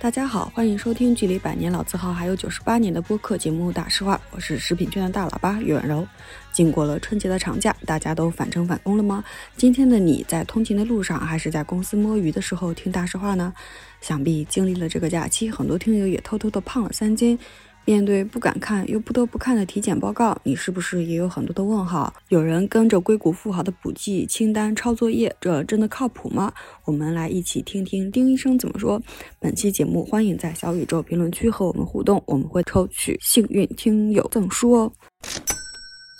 [0.00, 6.08] 大家好，欢迎收听距离百年老字号还有九十八年的播客节目《大实话》，我是食品圈的大喇叭岳婉柔。
[6.54, 9.22] 经过了春节的长假，大家都返程返工了吗？
[9.58, 13.52] 今天的你在通勤的路上，还是在公司摸鱼的时候听大实话呢？
[14.00, 17.38] 想必经历了这个假期，很多听友也偷偷的胖了三斤。
[17.84, 22.12] 面对不敢看又不得不看的体检报告，你是不是也有很多的问号？
[22.28, 26.52] 有人跟着硅谷富豪的补剂清单抄作业，这真的靠谱吗？
[26.84, 29.00] 我们来一起听听丁医生怎么说。
[29.40, 34.92] 本期节目欢迎在小宇宙评论区和我们互动，我们会抽取幸运听友赠书哦。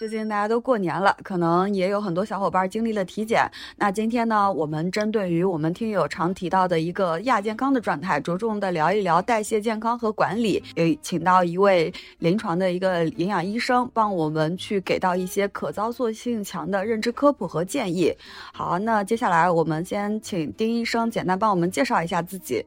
[0.00, 3.46] 最近大家都过年了，可能也有很多小伙伴经历了体检。
[3.76, 10.62] 那今天呢，我们针对于我们听友常提到的一个亚健康的状态，着重的聊一聊代谢健康和管理。
[10.74, 18.10] 也请到一位临床的一个营养医生，帮我们去给到一些可操作性强的认知科普和建议。
[18.54, 22.64] 好，那接下来我们先请丁医生简单帮我们介绍一下自己。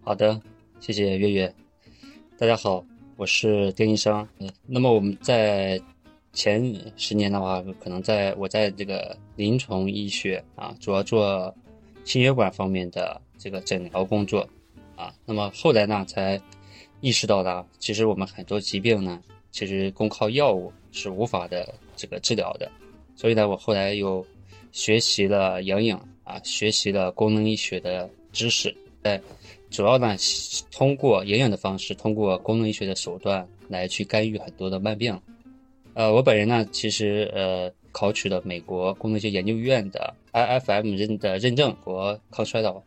[0.00, 0.40] 好的，
[0.80, 1.54] 谢谢月月。
[2.38, 2.82] 大家好，
[3.18, 4.26] 我是丁医生。
[4.38, 5.78] 嗯，那么我们在。
[6.36, 6.62] 前
[6.98, 11.52] 十年的话，可能在我在这个临床医学啊，主要做
[12.04, 14.46] 心血管方面的这个诊疗工作
[14.96, 15.14] 啊。
[15.24, 16.38] 那么后来呢，才
[17.00, 19.18] 意识到了，其实我们很多疾病呢，
[19.50, 22.70] 其实光靠药物是无法的这个治疗的。
[23.16, 24.24] 所以呢，我后来又
[24.72, 29.18] 学习了营养啊，学习了功能医学的知识，在
[29.70, 30.14] 主要呢
[30.70, 35.18] 通过营养的方式，通过功能医学的手段来去干预很多的慢病。
[35.96, 42.82] 呃，我本人呢，其实呃考取了美国功能学研究院的 IFM 认的认证，和抗衰老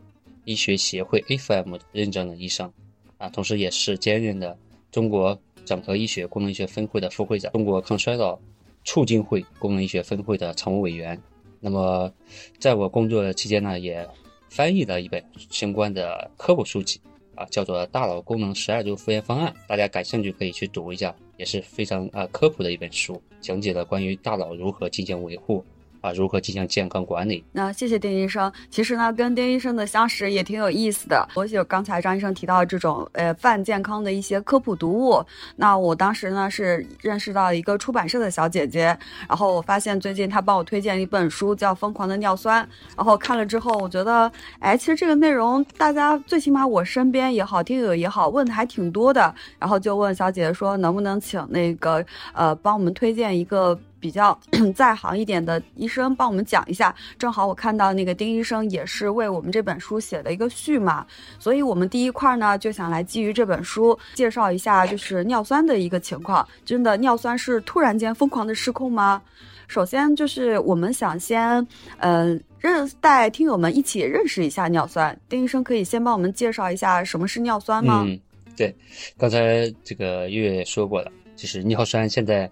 [0.46, 2.72] 医学协会 AFM 认证的医生，
[3.18, 4.56] 啊，同时也是兼任的
[4.92, 5.36] 中国
[5.66, 8.38] 整合医学功能医学分会的副会长，中国抗衰老
[8.86, 11.20] 促进会功能医学分会的常务委员。
[11.60, 12.14] 那么，
[12.60, 14.08] 在我工作期间呢，也
[14.52, 17.02] 翻译了一本相关的科普书籍，
[17.34, 21.16] 啊，叫做《大脑功能十二周复原方案》，大家感兴趣可以去读一下。
[21.40, 25.64] 也是非常啊科普的一本书，讲解了关于大脑如何进行维护。
[26.02, 27.44] 啊，如何进行健康管理？
[27.52, 28.52] 那谢谢丁医生。
[28.70, 31.28] 其实呢，跟丁医生的相识也挺有意思的。
[31.36, 35.24] 我有刚才张医生提到这种呃泛健康的一些科普读物。
[35.56, 42.64] 那我当时呢是认识到一个出版社的小姐姐，然后我发现最近她帮我推荐了一本书，叫《疯狂的尿酸》。
[42.96, 49.34] 然后看了之后，我觉得，哎，其实这个内容大家最起码我身边也好，听友也好，问的还挺多的。
[49.58, 53.78] 然后就问小姐姐说，能不能请那个呃帮我们推荐一个。
[54.00, 54.38] 比较
[54.76, 61.06] 在行一点的医生帮我们讲一下，正好我看到那个丁医生也是为我们这本书写了一个序嘛，
[61.38, 66.48] 所以我们第一块呢就想来基于这本书介绍一下，就是尿酸的一个情况。
[66.66, 69.22] 真的尿酸是突然间疯狂的失控吗？
[69.68, 71.66] 首先就是我们想先，
[71.98, 75.16] 嗯，认带听友们一起认识一下尿酸。
[75.28, 78.04] 丁医生可以先帮我们介绍一下什么是尿酸吗？
[78.08, 78.20] 嗯，
[78.56, 78.76] 对，
[79.18, 82.50] 刚才这个月月说过了，就是尿酸现在。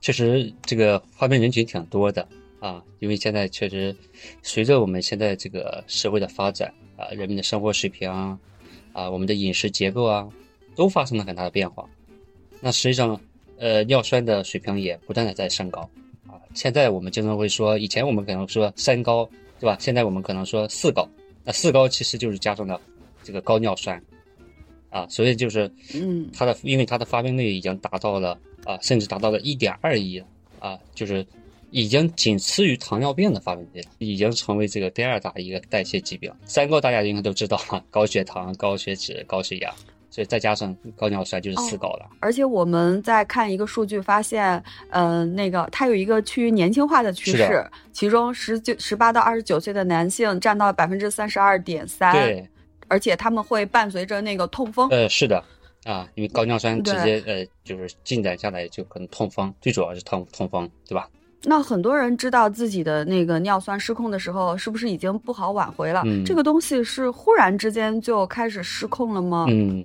[0.00, 2.26] 确实，这个患病人群挺多的
[2.60, 3.94] 啊，因为现在确实，
[4.42, 8.38] 随着我们现在这个社会的发展啊，人们的生活水平啊，
[8.92, 10.28] 啊，我们的饮食结构啊，
[10.76, 11.84] 都发生了很大的变化。
[12.60, 13.20] 那实际上，
[13.58, 15.80] 呃，尿酸的水平也不断的在升高
[16.28, 16.38] 啊。
[16.54, 19.76] 现在我们经常会说，以前我们可能说三高，对吧？
[19.80, 21.06] 现在我们可能说四高。
[21.44, 22.80] 那四高其实就是加上了
[23.24, 24.00] 这个高尿酸
[24.90, 28.38] 啊，所以就是，嗯，它的因为它的发病率已经达到了。
[28.68, 30.22] 啊，甚至达到了一点二亿
[30.60, 31.26] 啊，就是
[31.70, 36.30] 已经仅次于糖尿病的发病率，已经成为这个第二大一个代谢疾病。
[36.44, 39.72] 三高大家应该都知道哈，高血糖、高血脂、高血压，
[40.10, 42.10] 所以再加上高尿酸就是四高了。
[42.20, 52.46] 而且我们在看一个数据，发现，嗯，那个它有一个趋于年轻化的趋势，其中十九、十八到二十九岁的男性占到百分之三十二点三，对，
[52.86, 54.90] 而且他们会伴随着那个痛风。
[54.90, 55.42] 呃，是的。
[55.84, 61.08] 啊，因为高尿酸直接呃，就是进展下来就可能痛风，最主要是痛痛风，对吧？
[61.44, 66.02] 那很多人知道自己的那个尿酸失控的时候，是不是已经不好挽回了？
[66.26, 69.46] 这个东西是忽然之间就开始失控了吗？
[69.48, 69.84] 嗯，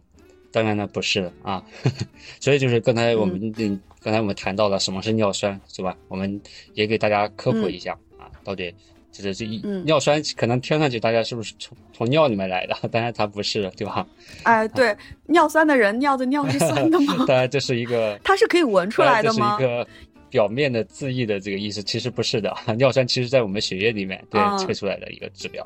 [0.52, 1.64] 当然呢不是啊，
[2.42, 5.96] 所以就是刚才我们嗯，刚才我们谈到了什么是尿酸，是吧？
[6.08, 6.42] 我们
[6.74, 8.74] 也给大家科普一下啊，到底。
[9.14, 12.76] 就是这一尿酸可能听上去大家是不是从从尿里面来的？
[12.90, 14.06] 当然它不是，对吧？
[14.42, 14.94] 哎，对，
[15.28, 17.24] 尿酸的人尿的尿是酸的吗？
[17.30, 19.56] 当然这是一个，它是可以闻出来的吗？
[19.60, 19.88] 这是一个
[20.32, 22.52] 表面的字义的这个意思，其实不是的。
[22.76, 25.64] 尿酸其实在我们血液里面对测出来的一个指标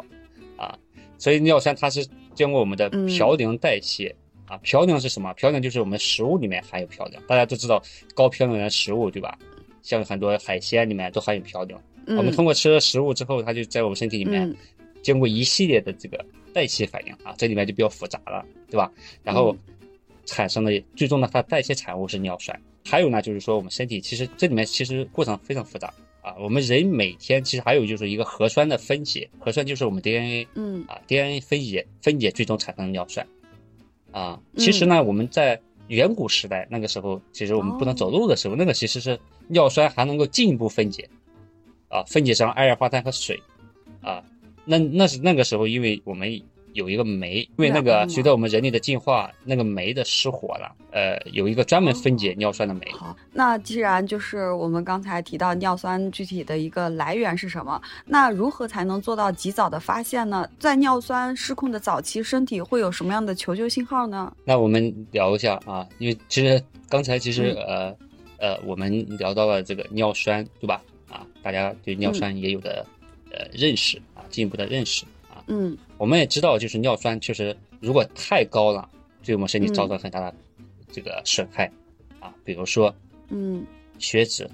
[0.57, 0.77] 啊，
[1.17, 2.05] 所以尿酸它是
[2.35, 4.13] 经过我们的嘌呤代谢
[4.45, 5.33] 啊，嘌呤是什么？
[5.35, 7.81] 嘌呤就是我们食物里面含有嘌呤，大家都知道
[8.13, 9.37] 高嘌呤的食物对吧？
[9.83, 11.73] 像很多海鲜里面都含有嘌呤。
[12.07, 14.55] 我们通过吃了食物之后，它就在我们身体里面
[15.01, 18.91] 经过一系列的这个代谢反应啊，这里面就比较复杂了，对吧？
[19.23, 19.55] 然后
[20.25, 22.59] 产生的最终呢，它代谢产物是尿酸。
[22.85, 26.33] 还有呢，就是说我们身体其实这里面其实过程非常复杂啊。
[26.39, 33.27] 我们人每天其实还有就是一个核酸的分解，核酸就是我们 DNA，嗯啊，DNA 分解分解最终产生尿酸。
[34.11, 41.07] 啊，其实呢，我们在远古时代那个时候，其实我们不能走路的时候，那个其实是尿酸还能够进一步分解，
[41.89, 43.39] 啊，分解成二氧化碳和水，
[44.01, 44.23] 啊，
[44.65, 46.41] 那那是那个时候，因为我们。
[46.73, 50.75] 有一个酶，因为那个随着我们人类的进化，那个酶的失火了。
[50.91, 52.81] 呃，有一个专门分解尿酸的酶。
[52.91, 60.47] 好，那既然就是我们刚才提到尿酸具体的一个来源是什么，那如何才能做到及早的发现呢？
[60.59, 64.31] 在尿酸失控的早期，身体会有什么样的求救信号呢？
[64.45, 67.91] 那我们聊一下啊，因为其实刚才其实呃
[68.37, 70.79] 呃，我们聊到了这个尿酸，对吧？
[71.09, 72.85] 啊，大家对尿酸也有的
[73.31, 75.43] 呃认识啊，进一步的认识啊。
[75.47, 78.89] 嗯，我们也知道，就是尿酸确实如果太高了，
[79.23, 80.33] 对我们身体造成很大的
[80.91, 81.71] 这个损害
[82.19, 82.93] 啊，比如说，
[83.29, 83.65] 嗯，
[83.99, 84.49] 血脂，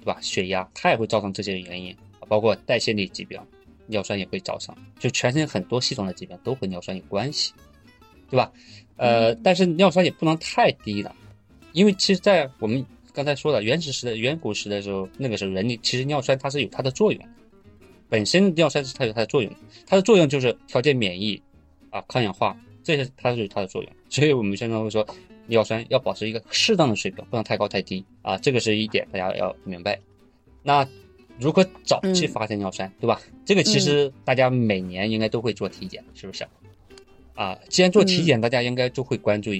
[0.00, 0.18] 对吧？
[0.20, 1.96] 血压，它也会造成这些原因，
[2.28, 3.40] 包括代谢类疾病，
[3.86, 7.52] 尿酸也会造成，就全身很多系统的疾病都和尿酸有关系，
[8.30, 8.52] 对吧？
[8.96, 11.14] 呃，但是尿酸也不能太低了，
[11.72, 12.84] 因为其实，在我们
[13.14, 17.24] 刚才说了原始时代远古时的时候，那个时候人类其实尿酸它是有它的作用。
[18.08, 19.50] 本身尿酸是它有它的作用，
[19.86, 21.40] 它的作用就是调节免疫，
[21.90, 23.92] 啊，抗氧化，这些它是有它的作用。
[24.08, 25.06] 所以我们现在会说，
[25.46, 29.96] 尿酸要保持一个适当的水平，不能太高太低啊，这个是一点大家要明白。
[30.64, 30.86] 那
[31.38, 33.20] 如何早期发现尿酸，对吧？
[33.44, 36.44] 这个其实大家每年应该都会做体检，是不是？
[37.34, 39.52] 啊，既然做体检，大家应该都会关注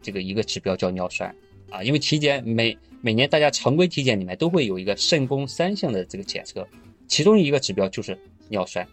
[0.00, 1.34] 这个一个指标叫尿酸
[1.70, 6.66] 啊，因为体检每每年大家常规体检里面都会有一个肾功三项的这个检测。
[7.06, 8.18] 其中一个指标就是
[8.48, 8.88] 尿酸，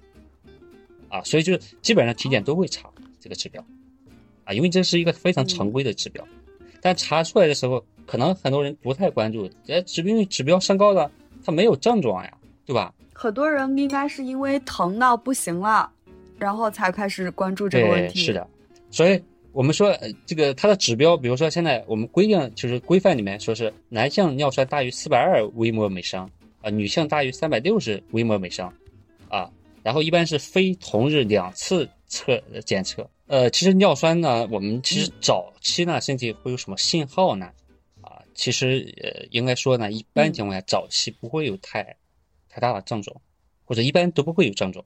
[1.08, 2.92] 啊，所以就是基本上体检都会查
[3.22, 3.64] 这个指标，
[4.44, 6.28] 啊，因为这是一个非常常规的指标，
[6.82, 11.10] 但查出来的时候，可能很多人不太关注，哎，指标指标升高了，
[11.46, 12.94] 它没有症状呀，对吧？
[13.14, 15.90] 很多人应该是因为疼到不行了，
[16.38, 18.20] 然后才开始关注这个问题。
[18.20, 18.46] 是的，
[18.90, 26.30] 所以我们说这个它的指标，比如说现在我们规定就是规范里面说是男性尿酸大于四百二微摩每升。
[26.64, 28.72] 啊，女性大于三百六十微摩每升，
[29.30, 29.52] 啊，
[29.82, 33.10] 然后一般是非同日两次测检测。
[33.26, 37.52] 呃，其实尿酸呢，我们其实早期呢，身体会有什么信号呢？
[38.02, 41.96] 啊，其实呃，应该说呢，一般情况下早期不会有太
[42.48, 43.20] 太大的症状，
[43.66, 44.86] 或者一般都不会有症状。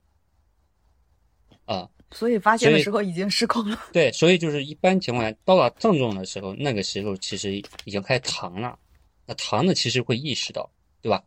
[1.66, 3.78] 啊，所以发现的时候已经失控了。
[3.92, 8.80] 对，所以就是一般情况下到了症状的时候，那个时候其实已经开始疼了。
[9.26, 10.72] 那疼呢，其实会意识到，
[11.02, 11.22] 对吧？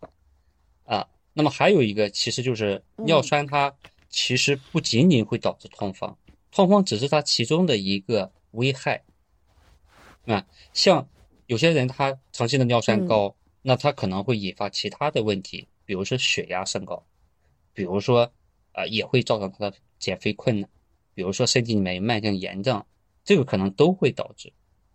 [0.85, 3.71] 啊，那么还有一个，其实就是尿酸，它
[4.09, 6.17] 其实不仅仅会导致痛风，
[6.51, 9.05] 痛风只是它其中的一个危害。
[10.25, 11.07] 啊，像
[11.47, 17.05] 有些人他长期的尿酸高，那他可能会引发其他的问题，比如说血压升高，
[17.75, 18.31] 比如说
[18.73, 20.71] 啊也会造成他的减肥困难，
[21.19, 22.81] 比如说身体里面有慢性炎症，
[23.25, 24.53] 这个可能都会导致。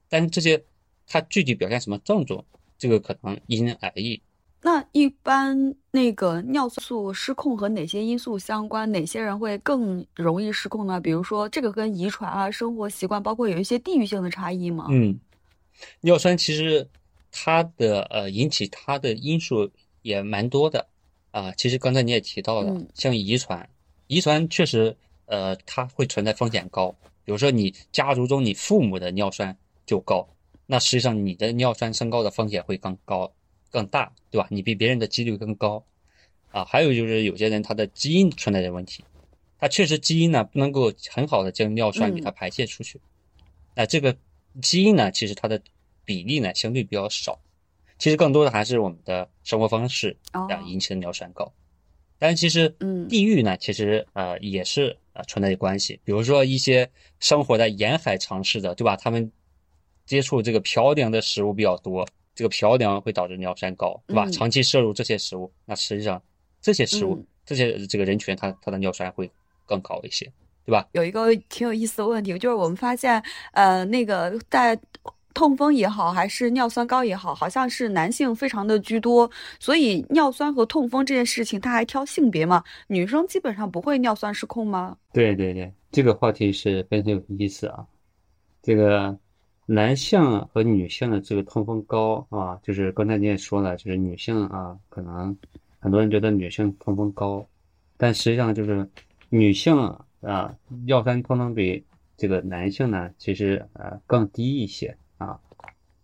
[0.08, 0.64] 但是这些
[1.06, 2.42] 它具体表现什么症状，
[2.78, 4.22] 这个可能因人而异。
[4.62, 8.90] 那一般那个尿素失控和哪些因素相关？
[8.90, 11.02] 哪些人会更容易失控呢？
[11.02, 14.88] 比如说，这个跟遗传啊、生活习惯，包括有一些地域性的差异吗？
[14.92, 15.20] 嗯，
[16.00, 16.88] 尿酸其实
[17.34, 19.70] 它的呃引起它的因素
[20.04, 20.88] 也蛮多的
[21.32, 21.52] 啊。
[21.58, 23.70] 其实刚才你也提到了，像遗传，
[24.08, 24.96] 遗传确实
[25.34, 26.94] 呃它会存在风险高。
[27.26, 30.28] 比如说你家族中你父母的尿酸就高，
[30.68, 33.32] 那实际上你的尿酸升高的风险会更高。
[33.74, 34.46] 更大，对吧？
[34.52, 35.84] 你比别人的几率更高，
[36.52, 39.04] 啊，还有就是有些人他的基因存在的问题，
[39.58, 43.02] 他确实基因呢不能够很好的将尿酸给它排泄出去，
[43.74, 44.16] 那这个
[44.62, 45.60] 基因呢，其实它的
[46.06, 47.40] 比例呢相对比较少，
[47.98, 51.52] 其实更多的还是我们的生活方式啊引起的尿酸高，
[52.20, 56.90] 但是其实嗯，地域呢其实呃也是呃存在关系，比如说一些
[57.20, 58.96] 生活在沿海城市的，对吧？
[58.96, 59.32] 他们
[60.06, 62.08] 接触这个嘌呤的食物比较多。
[62.36, 64.28] 这个嘌呤会导致尿酸高，对吧？
[64.32, 66.20] 长期摄入这些食物，那实际上
[66.60, 69.30] 这些食物、这些这个人群，他他的尿酸会
[69.68, 70.26] 更高一些，
[70.66, 70.90] 对吧？
[70.94, 74.76] 有一个挺有意思的问题，就是我们发现，呃，那个在
[75.34, 79.30] 痛风也好，还是尿酸高也好，好像是男性非常的居多。
[79.60, 82.64] 所以尿酸和痛风这件事情，它还挑性别吗？
[82.88, 84.98] 女生基本上不会尿酸失控吗？
[85.12, 87.86] 对对对，这个话题是非常有意思啊。
[88.62, 89.18] 这个
[89.66, 95.36] 男性和女性的这个痛风高啊，就是刚才你也说了，就是女性啊，可能
[95.80, 97.46] 很多人觉得女性痛风高，
[97.98, 98.88] 但实际上就是
[99.30, 99.76] 女性
[100.22, 101.84] 啊，尿酸通常比
[102.16, 104.96] 这个男性呢，其实呃更低一些
[105.28, 105.40] 啊。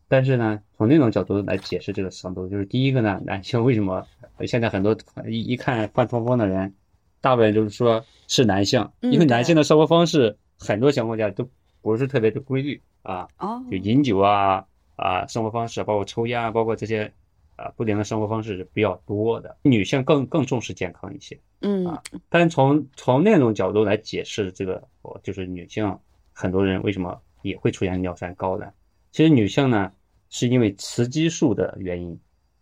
[0.07, 4.05] 但是呢，从那种角度来解释这个程度，就是第一个呢，男性为什么
[4.47, 4.97] 现在很多
[5.27, 6.73] 一一看患痛风的人，
[7.21, 11.47] 大部分就是说是男性，因为男性的生活方式很多情况下都
[11.81, 13.27] 不是特别的规律啊，
[13.69, 17.13] 就饮酒啊啊，生活方式包括抽烟啊，包括这些
[17.55, 19.57] 啊不良的生活方式是比较多的。
[19.61, 24.81] 女性更更重视健康一些，嗯啊，但从从那种角度来解释这个，
[25.21, 25.95] 就是女性
[26.33, 28.73] 很多人为什么也会出现尿酸高的，
[29.11, 29.91] 其实女性呢。
[30.31, 32.19] 是因为雌激素的原因，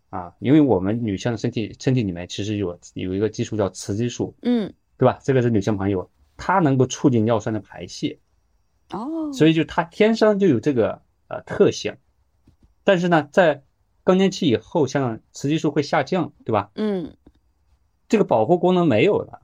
[0.09, 5.19] 啊，因为我们女性的身体身体里面其实有有一个激素叫雌激素，嗯，对吧？
[5.21, 8.19] 这个是女性朋友，它能够促进尿酸的排泄，
[8.91, 11.97] 哦，所以就它天生就有这个呃特性，
[12.85, 13.65] 但是呢，在
[14.05, 16.71] 更年期以后，像雌激素会下降，对吧？
[16.75, 17.17] 嗯，
[18.07, 19.41] 这个保护功能没有了，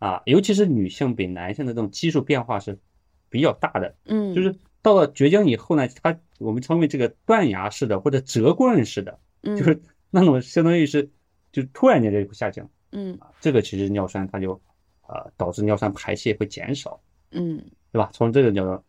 [0.00, 2.80] 啊，尤其是女性比男性的这种激素变化是
[3.28, 6.18] 比较大的，嗯，就是到了绝经以后呢，它。
[6.38, 11.08] 我们称为这个断崖式的或者折棍式的，就是那种相当于是
[11.52, 14.60] 就突然间就会下降，嗯，这个其实尿酸它就
[15.06, 18.10] 呃导致尿酸排泄会减少，嗯，对吧？
[18.12, 18.82] 从这个角度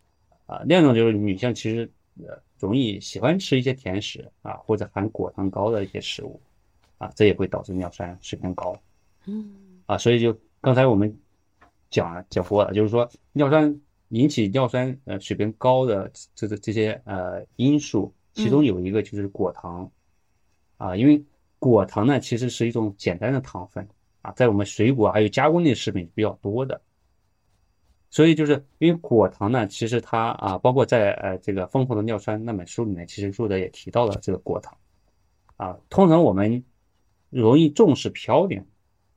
[0.47, 6.41] 啊，另一种就是女性其实呃容易喜欢吃一些甜食啊或者含果糖高的一些食物
[6.97, 8.75] 啊，这也会导致尿酸水平高，
[9.27, 9.53] 嗯，
[9.85, 11.15] 啊，所以就刚才我们
[11.91, 13.79] 讲讲过了，就是说尿酸。
[14.13, 19.91] 引起尿酸呃水平高的这这这些呃因素，其中有一个就是果糖，
[20.77, 21.25] 啊，因为
[21.57, 23.87] 果糖呢其实是一种简单的糖分
[24.21, 26.79] 啊，在我们水果还有加工类食品比较多的，
[28.11, 34.77] 所以就是因为果糖呢，其实它啊，包括在呃这个《丰富的尿酸》那本书里面，其实作者也提到了这个果糖，
[35.57, 36.63] 啊，通常我们
[37.31, 38.63] 容易重视嘌呤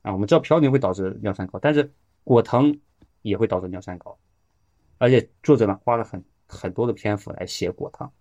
[0.01, 2.75] 啊，我们知道嘌呤会导致尿酸高，但是果糖
[3.21, 4.17] 也会导致尿酸高。
[4.97, 8.11] 而且作者呢花了很很多的篇幅来写果糖，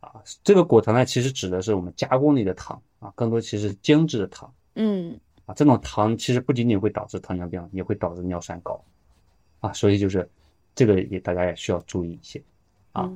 [0.00, 8.82] 啊，这个果糖呢其实指的是我们加工里的糖啊，更多其实精致的糖，嗯，啊，这种糖其实不仅仅会导致糖尿病，也会导致尿酸高，
[9.60, 10.28] 啊，所以就是
[10.74, 12.42] 这个也大家也需要注意一些，
[12.92, 13.10] 啊。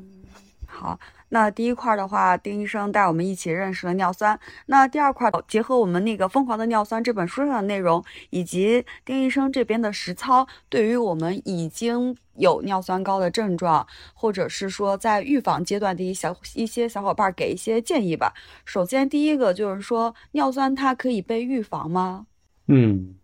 [0.74, 0.98] 好，
[1.28, 4.38] 那第一块的话，丁医生带我们一起认识了尿酸。
[4.66, 18.32] 那第二块，结合我们那个《疯狂的尿酸》这本书上的内容，以及丁医生这边的实操，对于我们已经有尿酸高的症状，或者是说在预防阶段的一小一些小伙伴给一些建议吧。
[18.64, 22.26] 首先，第一个就是说，尿酸它可以被预防吗？
[22.66, 23.14] 嗯，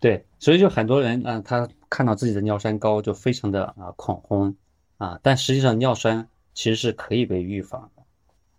[0.00, 4.52] 对，所以就很多人啊，他看到自己的尿酸高就非常的啊恐慌
[4.98, 6.26] 啊，但实际上尿酸。
[6.52, 8.02] 其实是可以被预防的，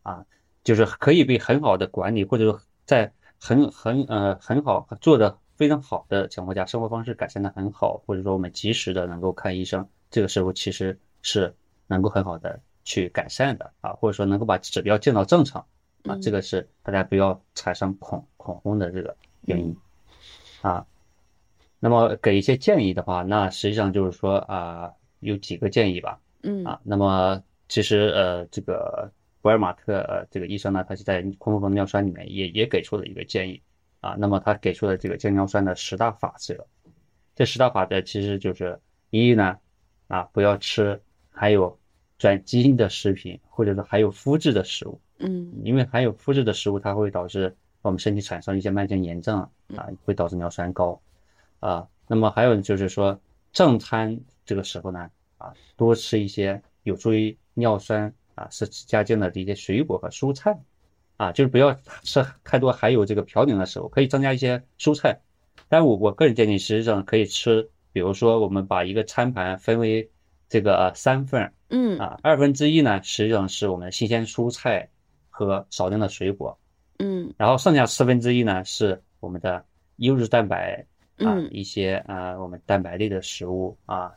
[0.04, 0.26] 啊，
[0.64, 11.54] 就是可以被很好的管理，或者说在很很呃很好做的非常好的情况下，生活方式改善的很好，或者说我们及时的能够看医生，这个时候其实是
[11.88, 15.66] 能够很好的去改善的啊，或者说能够把指标降到正常
[16.06, 19.76] 啊，这个是大家不要产生恐恐慌的这个原因
[20.62, 20.86] 啊。
[21.80, 27.44] 那么给一些建议的话，那实际上就是说啊，有几个建议吧，嗯啊，那么。
[27.72, 29.10] 其实，呃，这个
[29.42, 33.62] 博尔马特，呃，这个医生呢，他是在《空腹的尿酸》里面也也给出了一个建议，
[34.02, 36.68] 啊，那么他给出了这个降尿酸的十大法则，
[37.34, 38.78] 这十大法则其实就是
[39.10, 39.58] 一呢，
[40.10, 41.80] 啊，不要吃含有
[42.18, 49.40] 转基因的食品，或者是含有麸质的食物，嗯，因为含有麸质的食物，它会导致我们身体产生一些慢性炎症，
[49.78, 51.02] 啊，会导致尿酸高，
[51.62, 53.18] 啊，那么还有就是说
[53.54, 60.58] 正餐这个时候呢，啊，多吃一些有助于尿酸啊是加进了这些水果和蔬菜，
[61.18, 65.20] 啊，就是不要吃太多含有这个嘌呤的食物，可以增加一些蔬菜。
[65.70, 70.10] 但我我个人建议，实际上可以吃，比如说我们把一个餐盘分为
[70.50, 74.90] 这个三份，嗯啊，二分之一呢实际上是我们的新鲜蔬菜
[75.30, 76.58] 和少量的水果，
[77.00, 79.64] 嗯，然后剩下四分之一呢是我们的
[79.98, 80.86] 优质蛋白
[81.18, 84.12] 啊一些啊我们蛋白类的食物啊。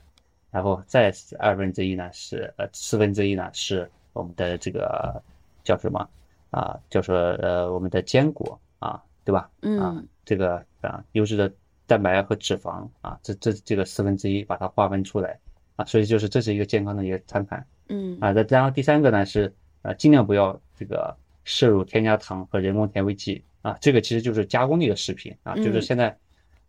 [0.55, 5.21] 然后再二分之一呢是呃四分之一呢是我们的这个
[5.65, 6.09] 叫什么
[6.51, 6.79] 啊？
[6.89, 9.51] 叫做呃我们的坚果啊，对吧？
[9.81, 11.53] 啊，这个啊优质的
[11.89, 15.37] 蛋白和脂肪啊，这这这个四分之一把它划分出来
[15.75, 17.67] 啊，所以就是这是一个健康的一个餐盘。
[17.89, 26.17] 嗯啊，再然后第三个呢是啊尽量不要这个摄入添加糖和人工甜味剂啊，这个其实就是加工类的食品啊，就是现在。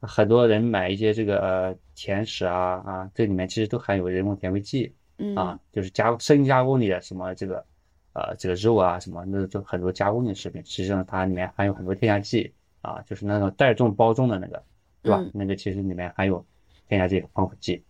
[0.02, 7.66] 很多人买一些这个呃甜食啊啊，这里面其实都含有人工甜味剂嗯啊，就是加深加工里的什么这个
[8.14, 14.64] 呃这个肉啊什么，那就很多加工的食品，实际上它里面含有很多添加剂啊，就是那种袋装包装的那个，
[15.02, 15.20] 对吧？
[15.22, 16.46] 嗯那个其实里面含有
[16.88, 17.84] 添加剂和防腐剂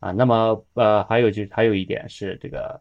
[0.00, 0.10] 啊。
[0.10, 2.80] 那么呃还有就还有一点是这个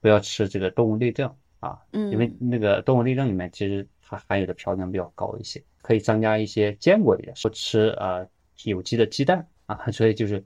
[0.00, 8.26] 不要吃这个动物内脏啊，嗯因为那个动物内脏里面其实它含有的嘌呤比较高一些，可以增加一些坚果里的，多吃呃
[8.64, 10.44] 有机的鸡蛋啊，所以就是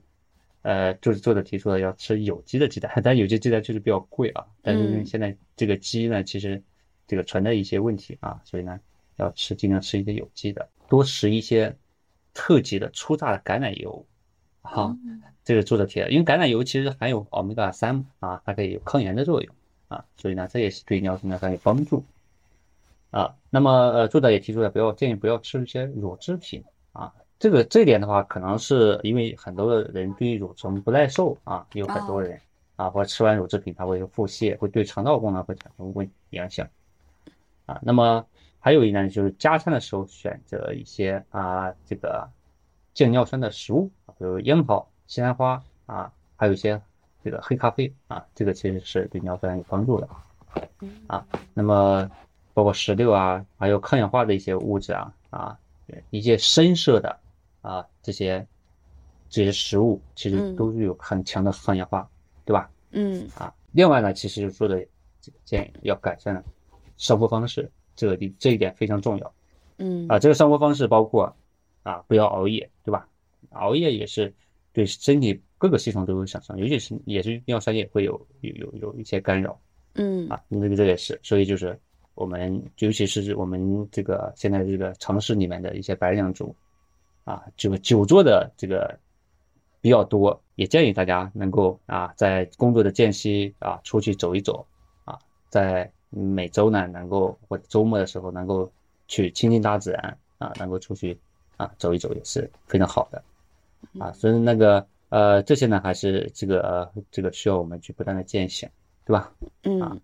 [0.61, 6.61] 呃就是作者提出了要吃有机的鸡蛋， 但有机鸡蛋确实比较贵啊，但是因为嗯现在这个鸡呢其实
[7.07, 8.79] 这个存在一些问题啊，所以呢
[9.15, 11.75] 要吃尽量吃一些有机的，多食一些
[12.35, 14.05] 特级的初榨的橄榄油
[14.61, 14.95] 啊。
[15.43, 19.55] 这个作者提的，因为橄榄油其实含有欧米伽三啊，它可以有抗炎的作用
[19.87, 22.03] 啊，所以呢，这也是对尿酸呢很有帮助
[23.15, 23.33] 啊。
[23.49, 32.37] 那么呃，作者也提出了不要建议不要吃一些乳制品啊，这个这一点的话，可能是因为很多的人对乳虫不耐受啊，有很多人
[32.75, 36.67] 啊，或者吃完乳制品它会有腹泻，会对肠道功能会产生问影响
[37.65, 37.79] 啊。
[37.81, 38.25] 那么
[38.59, 42.29] 还有一呢，就是加餐的时候选择一些啊这个
[42.93, 44.87] 降尿酸的食物，比如樱桃。
[45.07, 46.81] 西兰花啊，还有一些
[47.23, 50.09] 这个黑咖啡啊，这个其实是对尿酸有帮助的
[51.05, 51.23] 啊。
[51.53, 52.09] 那么
[52.55, 55.59] 包括石榴啊，还有抗氧化的一些物质啊啊，
[56.09, 57.15] 一些深色的
[57.61, 58.43] 啊这些
[59.29, 62.09] 这些食物，其实都是有很强的抗氧化，
[62.45, 62.71] 对吧？
[62.89, 64.83] 嗯啊，另外呢，其实说的
[65.43, 66.43] 建议要改善
[66.97, 69.33] 生活方式，这个这一点非常重要
[69.77, 70.17] 嗯啊。
[70.17, 71.35] 这个生活方式包括
[71.83, 73.07] 啊，不要熬夜，对吧？
[73.51, 74.33] 熬夜也是。
[74.75, 79.57] 对身体各个系统都有损伤，尤其是也是尿酸也会有有有有一些干扰，
[79.93, 81.79] 嗯啊，那个这也是，所以就是
[82.15, 86.55] 我们尤其是我们这个现在这个城市里面的一些白领族，
[87.23, 88.97] 啊，这个久坐的这个
[89.81, 94.65] 比较多，也建议大家能够啊在工作的间隙啊出去走一走，
[95.03, 98.71] 啊，在每周呢能够或者周末的时候能够
[99.07, 101.17] 去亲近大自然啊，能够出去
[101.57, 103.21] 啊走一走也是非常好的。
[103.99, 108.67] 啊，所以那个呃，这些呢还是这个呃，这个需要我们去不断的践行，
[109.05, 109.31] 对吧？
[109.63, 110.01] 嗯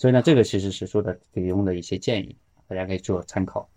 [0.00, 2.34] 所以呢，这个其实是说的给用的一些建议，
[2.66, 3.68] 大家可以做参考。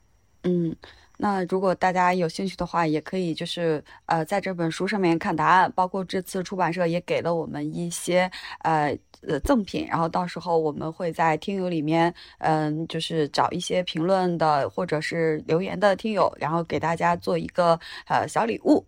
[0.43, 0.73] 嗯。
[1.15, 8.29] 那如果大家有兴趣的话，也可以就是呃，在这本书上面看答案，包括这次出版社也给了我们一些
[8.63, 18.83] 呃呃赠品，然后到时候我们会在听友里面，嗯、就是找一些评论的或者是留言的听友，然后给大家做一个呃小礼物。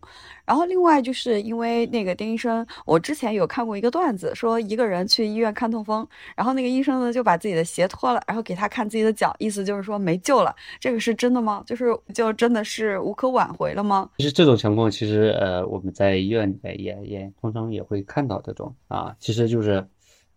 [0.46, 10.56] 然后另外就是因为那个丁医生，我之前有看过一个段子，说一个人去医院看痛风，然后那个医生呢就把自己的鞋脱了，然后给他看自己的脚，意思就是说没救了。
[10.80, 11.64] 这个是真的吗？
[11.66, 14.10] 就是就真的是无可挽回了吗？
[14.18, 19.86] 其实这种情况，其实呃，我们在医院里面也也通常也会看到这种啊，其实就是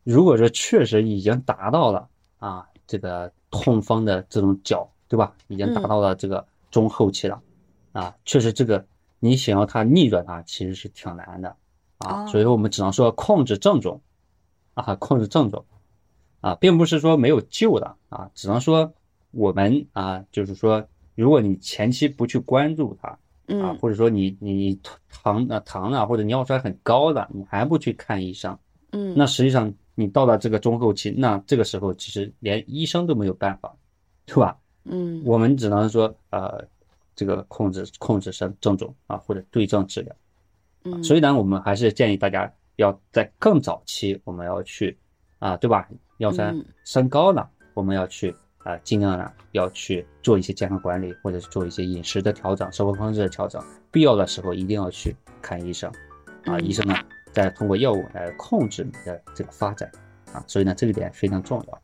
[0.05, 5.33] 如果说确实已经达到了啊这个痛风的这种脚，对吧？
[5.49, 7.41] 已经达到了这个中后期了，
[7.93, 8.85] 啊，确实这个
[9.21, 11.57] 你想要它逆转它，其实是挺难的
[11.99, 14.01] 啊，哦所以我们只能说控制症状
[14.75, 15.65] 啊，控制症状。
[16.41, 18.95] 啊，并不是说没有救的啊，只能说
[19.33, 23.09] 我们啊，就是说，如果你前期不去关注它。
[23.09, 23.19] 啊
[23.51, 24.79] 嗯，或者说你你
[25.09, 28.59] 糖啊糖啊或者尿酸很高的，你还不去看医生，
[28.93, 33.75] 嗯，那实际上你到了这个中后期，那这个时候其实连医生都没有办法，
[34.27, 34.59] 对吧？
[34.85, 35.23] 嗯。
[35.25, 36.63] 我们只能说呃，
[37.19, 40.15] 这个控制控制症症状啊，或者对症治疗。
[40.85, 44.97] 嗯，所以呢，我们还是建议大家要在更早期，我们要去
[45.41, 45.89] 啊，对吧？
[46.17, 53.61] 尿酸嗯升高了，我们要去啊，尽量呢要去做一些健康管理，或者是做一些饮食的调整、生活方式的调整。
[53.91, 55.91] 必要的时候一定要去看医生
[56.45, 56.95] 啊，嗯医生呢
[57.33, 59.91] 再通过药物来控制你的这个发展
[60.33, 61.83] 啊，所以呢这个点非常重要。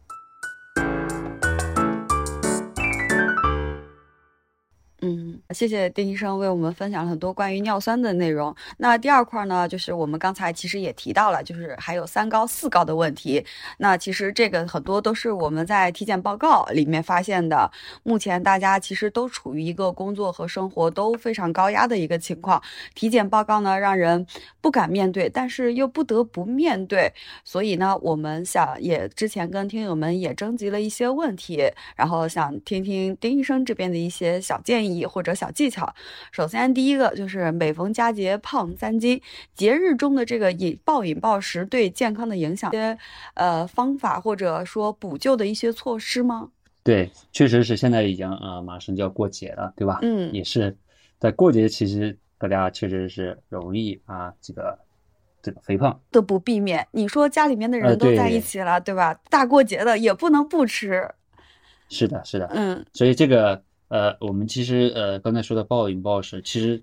[5.55, 8.53] 谢谢丁医生为我们分享了很多关于尿酸的内容。
[8.79, 13.45] 那第二块呢，就是我们刚才其实也提到了，就是还有三高、四高的问题。
[13.79, 17.71] 那其实这个很多都是我们在体检报告里面发现的。
[18.03, 22.61] 目前大家其实都处于一个工作和生活都非常高压的一个情况，
[22.97, 24.27] 体检报告呢让人
[24.61, 27.13] 不敢面对，但是又不得不面对。
[27.45, 31.63] 所以呢，我们想也之前跟听友们也征集了一些问题，
[31.95, 35.05] 然后想听听丁医生这边的一些小建议。
[35.05, 35.95] 或者想技巧。
[36.33, 39.21] 首先，第一个就是每逢佳节胖三斤，
[39.55, 42.99] 节日中的这个饮暴饮暴食对健康的影响，一些
[43.35, 46.51] 呃方法或者说补救的一些措施吗？
[46.83, 50.01] 对，确实是现在已经啊、呃，马上就要过节了，对吧？
[50.03, 50.77] 嗯也是
[51.19, 54.79] 在过节，其实大家确实是容易啊，这个
[55.41, 55.99] 这个肥胖。
[56.11, 56.87] 都不避免。
[56.93, 59.19] 你说家里面的呃人都在一起了，对吧？
[59.31, 61.11] 大过节的也不能不吃。
[61.89, 63.63] 是的，是的，嗯所以这个
[63.95, 66.83] 呃，我们其实呃刚才说的暴饮暴食，其实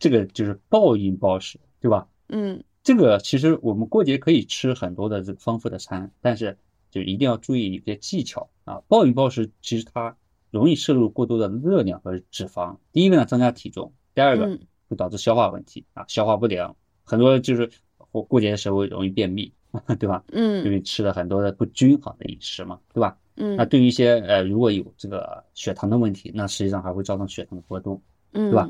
[0.00, 2.08] 这个就是暴饮暴食，对吧？
[2.28, 6.58] 嗯这个其实我们过节可以吃很多的这个丰富的餐，但是
[6.90, 8.82] 就一定要注意一些技巧啊。
[8.88, 10.16] 暴饮暴食其实它
[10.50, 17.70] 容易摄入过多的热量和脂肪，第一个呢增加体重，第二个嗯会导致消化问题啊，消化不良，很多就是
[18.10, 19.52] 过过节的时候容易便秘，
[20.00, 20.24] 对吧？
[20.32, 23.16] 嗯因嗯为吃了很多的不均衡的饮食嘛，对吧？
[23.34, 28.00] 那嗯对于一些呃如果有这个血糖的问题，那实际上还会造成血糖的波动。
[28.32, 28.68] 嗯，对吧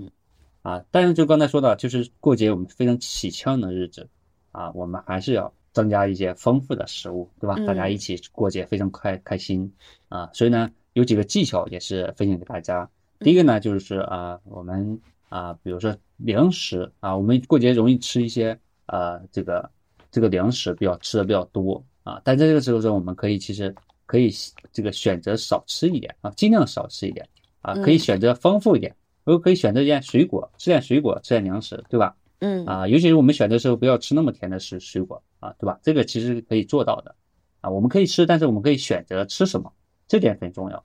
[0.63, 4.09] 啊，但是就刚才说的，就是过节我们非常喜庆的日子
[4.53, 7.57] 啊，我们还是要增加一些丰富的食物，对吧？
[7.67, 9.73] 大家嗯一起过节非常开开心
[10.09, 12.89] 啊，所以呢，有几个技巧也是分享给大家。
[13.21, 19.71] 第一个呢，就是啊，我们啊，比如说零食啊，我们过节容易吃一些呃这个
[20.11, 23.75] 这个零食比较吃的比较多啊，但在这个时候呢，我们可以其实
[24.07, 24.31] 可以
[24.73, 27.27] 这个选择少吃一点啊，尽量少吃一点
[27.61, 28.95] 啊，可以嗯选择丰富一点。
[29.25, 32.15] 如果可以选择一点水果，吃点水果，吃点粮食，对吧？
[32.41, 35.79] 嗯啊，尤其是我们选择的时候，不要吃那么甜的水水果啊，对吧？
[35.83, 37.15] 这个其实可以做到的
[37.63, 39.73] 啊，我们可以吃，但是我们可以选择吃什么，
[40.07, 40.85] 这点很重要，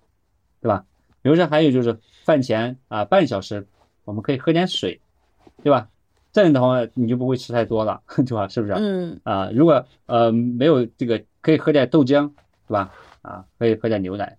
[0.62, 0.86] 对吧？
[1.22, 3.68] 比如说还有就是饭前啊半小时，
[4.06, 5.02] 我们可以喝点水，
[5.62, 5.90] 对吧？
[6.32, 8.48] 这样的话你就不会吃太多了， 对吧？
[8.48, 8.74] 是不是？
[8.74, 12.30] 嗯啊，如果呃没有这个，可以喝点豆浆，
[12.68, 12.94] 对吧？
[13.30, 14.38] 啊，可以喝点牛奶，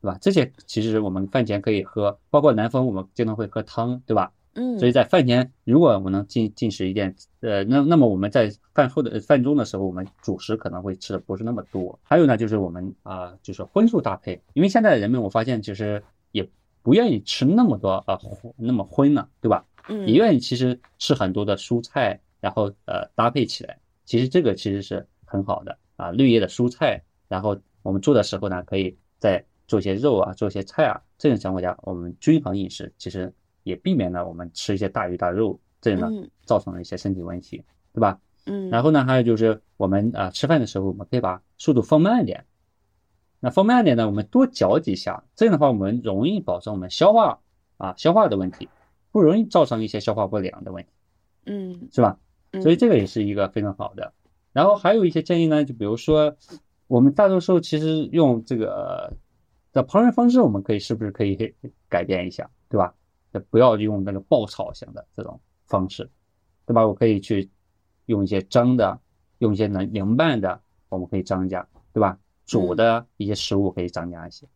[0.00, 0.18] 对吧？
[0.20, 4.32] 这些其实我们饭前可以喝，包括南方我们经常会喝汤，对吧？
[4.54, 11.98] 嗯，所以在饭前，如果我们能进进食一点，呃，那那么我们在饭后的饭中的时候，我们主食可能会吃的不是那么多。
[12.02, 16.02] 还有呢，就是我们啊、就是荤素搭配，因为现在的人们我发现其实
[16.32, 16.46] 也
[16.82, 19.64] 不愿意吃那么多啊、荤那么荤了，对吧？
[19.88, 38.20] 嗯也愿意其实吃很多的蔬菜，然后呃搭配起来，其实这个其实是很好的啊，绿叶的蔬菜，然后我们做的时候呢，可以在做一些肉啊，做一些菜啊，这种情况下，我们均衡饮食，其实也避免了我们吃一些大鱼大肉，这样呢嗯造成了一些身体问题，对吧？
[38.46, 42.44] 嗯，然后呢，还有就是我们啊、吃饭的时候，我们可以把速度放慢一点。
[43.38, 47.40] 那放慢一点呢，我们多嚼几下，这样的话我们容易保证我们消化
[47.76, 48.68] 啊消化的问题，
[49.10, 50.90] 不容易造成一些消化不良的问题，
[51.46, 52.18] 嗯是吧？
[52.52, 54.12] 嗯，所以这个也是一个非常好的。
[54.52, 56.36] 然后还有一些建议呢，就比如说
[56.92, 59.10] 我们大多数其实用这个
[59.72, 61.54] 的烹饪方式，我们可以是不是可以
[61.88, 62.94] 改变一下，对吧？
[63.48, 66.10] 不要用那个爆炒型的这种方式，
[66.66, 66.86] 对吧？
[66.86, 67.50] 我可以去
[68.04, 69.00] 用一些蒸的，
[69.38, 72.18] 用一些能凉拌的，我们可以增加，对吧？
[72.44, 74.46] 煮的一些食物可以增加一些。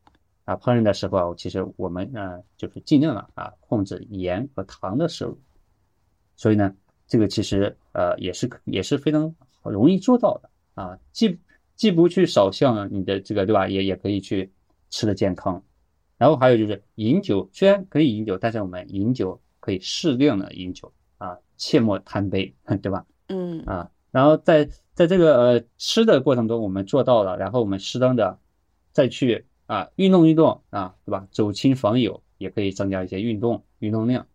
[0.45, 5.41] 啊，烹饪的时候啊，其实我们呢就是尽量的啊控制盐和糖的摄入。
[6.35, 11.41] 所以呢，这个其实呃也是也是非常容易做到的啊，既
[11.77, 14.51] 既不去少向你的这个对吧，也也可以去
[14.91, 15.63] 吃的健康。
[16.19, 23.05] 然后还有就是饮酒，虽然可以饮酒，但是我们饮酒可以适量的饮酒啊，切莫贪杯，对吧？
[23.29, 28.39] 嗯啊，然后在在这个呃吃的过程中，我们做到了，然后我们适当的
[28.93, 31.29] 再去啊运动运动啊，对吧？
[31.31, 34.27] 走亲访友也可以增加一些运动运动量，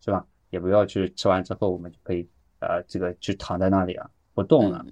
[0.00, 0.26] 是吧？
[0.50, 2.28] 也不要去吃完之后我们就可以
[2.60, 4.86] 呃这个就躺在那里啊不动了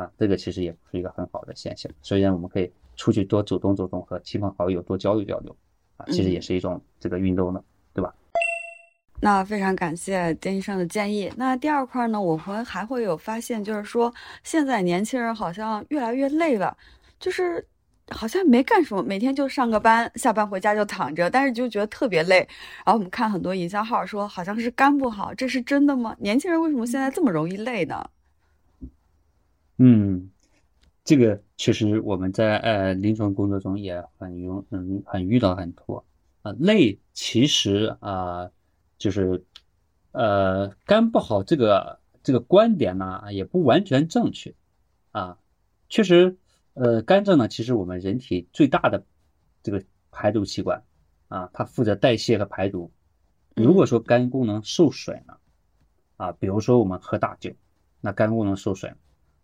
[0.00, 1.92] 啊，这个其实也不是一个很好的现象。
[2.00, 5.54] 所以呢我们可以出去多走动走动，和亲朋好友多交流交流
[5.98, 8.14] 啊，其实也是一种这个运动呢，对吧？
[9.22, 11.30] 那非常感谢丁医生的建议。
[11.36, 14.10] 那第二块呢，我们还会有发现，就是说
[14.42, 16.74] 现在年轻人好像越来越累了，
[17.18, 17.62] 就是
[18.08, 22.38] 好像没干什么，每天就上个班，下班回家就躺着，但是就觉得特别累。
[22.86, 26.16] 然后我们看很多营销号说好像是肝不好，这是真的吗？
[26.18, 28.02] 年轻人为什么现在这么容易累呢？
[29.82, 30.30] 嗯，
[31.04, 36.04] 这个确实我们在呃临床工作中也很用嗯很遇到很多
[36.42, 38.50] 啊、累其实啊、
[38.98, 39.42] 就是
[40.12, 44.54] 呃肝不好这个这个观点呢也不完全正确
[45.12, 45.38] 啊，
[45.88, 46.36] 确实
[46.74, 49.06] 呃肝脏呢其实我们人体最大的
[49.62, 50.84] 这个排毒器官
[51.28, 52.92] 啊，它负责代谢和排毒。
[53.56, 55.40] 如果说肝功能受损了
[56.18, 57.50] 啊，比如说我们喝大酒，
[58.02, 58.98] 那肝功能受损了。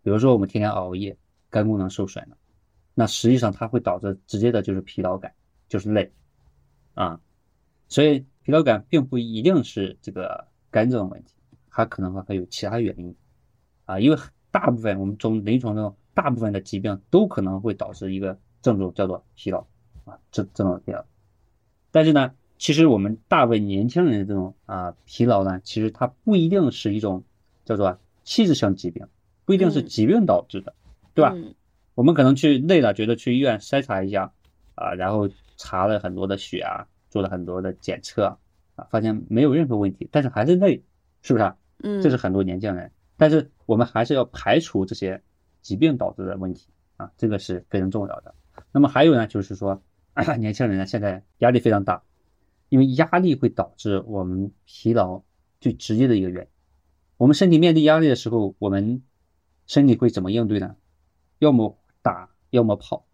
[0.07, 1.17] 比如说我们天天熬夜，
[1.49, 2.37] 肝功能受损了，
[2.93, 5.33] 那实际上它会导致直接的就是疲劳感，
[5.67, 6.13] 就是累
[6.93, 7.19] 啊。
[7.89, 11.33] 所以疲劳感并不一定是这个肝脏问题，
[11.69, 13.13] 它可能还有其他原因
[13.83, 13.99] 啊。
[13.99, 14.17] 因为
[14.49, 19.67] 大部分我们从临床中大部分的疾病都可能会导致一个症状叫做疲劳
[20.05, 21.03] 啊，这这种疲劳。
[21.91, 27.25] 但是呢，其实我们大部分年轻人的这种啊疲劳呢，其实它不一定是一种
[27.65, 29.05] 叫做器质性疾病，
[29.47, 30.75] 不一定是嗯疾病导致的，
[31.13, 31.31] 对吧？
[31.33, 31.55] 嗯
[31.95, 34.31] 我们可能去累了，觉得去医院筛查一下
[34.75, 38.37] 啊，然后查了很多的血啊，做了很多的检测
[38.75, 40.83] 啊，发现没有任何问题，但是还是累，
[41.23, 41.57] 是不是啊？
[41.79, 45.23] 嗯，这是很多年轻人，但是我们还是要排除这些
[45.63, 48.35] 疾病导致的问题啊，这个是非常重要的。
[48.71, 49.81] 那么还有呢，就是说，
[50.37, 52.03] 年轻人呢现在压力非常大，
[52.69, 55.23] 因为压力会导致我们疲劳
[55.59, 56.49] 最直接的一个原因。
[57.17, 59.01] 我们身体面对压力的时候，我们
[59.67, 60.75] 身体会怎么应对呢？
[61.39, 63.05] 要么打，要么跑，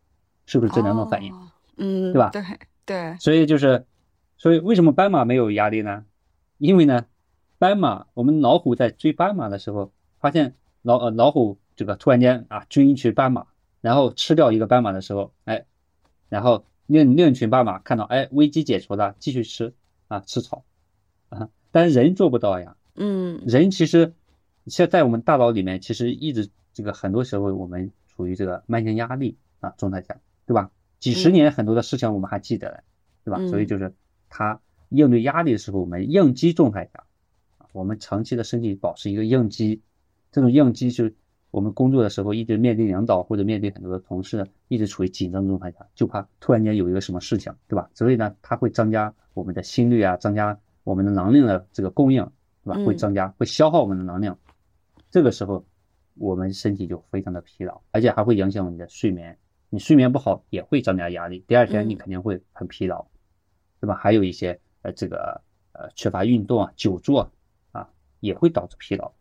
[0.46, 1.34] 是不是这两种反应？
[1.34, 2.42] 哦嗯，对吧对
[2.86, 3.86] 对，所以就是，
[4.38, 6.06] 所以为什么斑马没有压力呢？
[6.60, 7.06] 因为呢，
[7.58, 13.48] 斑马我们老虎在追斑马的时候，发现老呃老虎这个突然间啊追一群斑马，
[13.82, 15.66] 然后吃掉一个斑马的时候，哎，
[16.30, 19.74] 然后另另一群斑马看到哎危机解除了，继续吃
[20.08, 20.64] 啊吃草
[21.30, 22.78] 啊，但是人做不到呀。
[22.96, 24.14] 嗯人其实
[24.68, 30.72] 现在我们大脑里面，其实一直这个很多时候我们处于这个慢性压力啊状态下，对吧？
[31.00, 32.80] 几十年很多的事情我们还记得嘞，
[33.26, 33.38] 对吧？
[33.42, 33.94] 嗯所以就是
[34.30, 37.04] 他应对压力的时候，我们应激状态下，
[37.58, 39.82] 啊，我们长期的身体保持一个应激，
[40.32, 41.14] 这种应激就是
[41.52, 47.90] 我们工作的时候一直面对领导或者面对很多的同事，一直处于紧张状态下，就怕突然间有一个什么事情，对吧？
[47.94, 52.24] 所以呢，它会增加我们的心率啊，增加我们的能量的这个供应，
[52.64, 52.76] 对吧？
[52.78, 54.38] 嗯会增加，会消耗我们的能量。
[55.14, 55.64] 这个时候，
[56.16, 59.38] 我们身体就非常的疲劳，而且还会影响你的睡眠。
[59.70, 63.06] 你睡眠不好也会增加压力，第二天你嗯肯定会很疲劳，
[63.80, 63.94] 对吧？
[63.94, 65.40] 还有一些呃这个
[65.74, 67.32] 呃缺乏运动啊、久坐
[67.74, 67.88] 啊，
[68.22, 69.14] 也会导致疲劳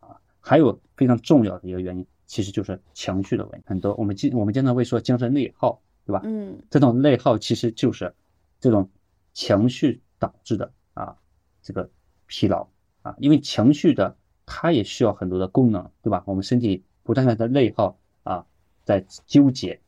[0.00, 0.20] 啊。
[0.40, 3.64] 还有非常重要的一个原因，其实就是情绪的问题。
[3.66, 6.20] 很多我们经我们经常会说精神内耗，对吧？
[6.24, 8.14] 嗯这种内耗其实就是
[8.60, 8.90] 这种
[9.32, 11.16] 情绪导致的啊，
[11.62, 11.90] 这个
[12.26, 12.68] 疲劳
[13.00, 14.14] 啊，因为情绪的
[14.50, 16.22] 它也需要很多的功能，对吧？
[16.24, 18.44] 我们身体不断的在内耗啊，
[18.82, 19.78] 在纠结，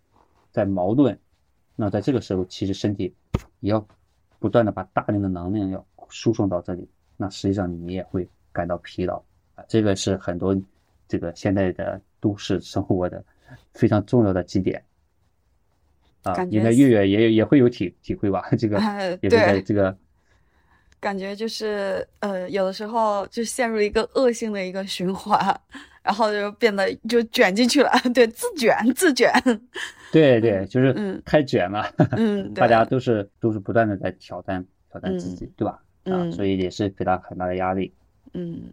[0.53, 1.19] 在矛盾，
[1.75, 3.15] 那在这个时候，其实身体
[3.61, 3.85] 也要
[4.39, 9.17] 不断的把大量的能量要输送到这里，那实际上你也会感到疲劳
[9.55, 10.55] 啊，这个是很多
[11.09, 13.25] 这个现在的都市生活的
[13.73, 14.85] 非常重要的几点。
[16.23, 18.47] 啊，应该月月也也会有体体会吧？
[18.59, 19.97] 这个哎也是在这个
[21.01, 25.61] 感觉就是呃，有的时候就陷入一个恶性的一个循环，
[26.03, 29.33] 然后就变得就卷进去了，对，自卷自卷，
[30.13, 35.73] 对 对，就是嗯太卷了，嗯， 大家都是都是不断的在挑战挑战自嗯己，对吧？
[36.05, 37.93] 啊，嗯所以也是给他很大的压力。
[38.35, 38.73] 嗯，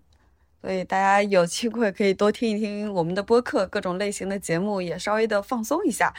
[0.62, 6.14] 所以大家有机会可以多听一听我们的播客，各种类型的节目，也稍微的放松一下。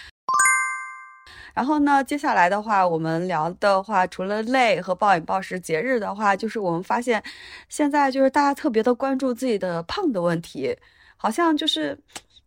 [1.59, 7.21] 然后呢，接下来的话，我们聊的话，除了累和暴饮暴食节日的话，就是我们发现，
[7.69, 10.73] 现在就是大家特别的关注自己的胖的问题，
[11.17, 11.99] 好像就是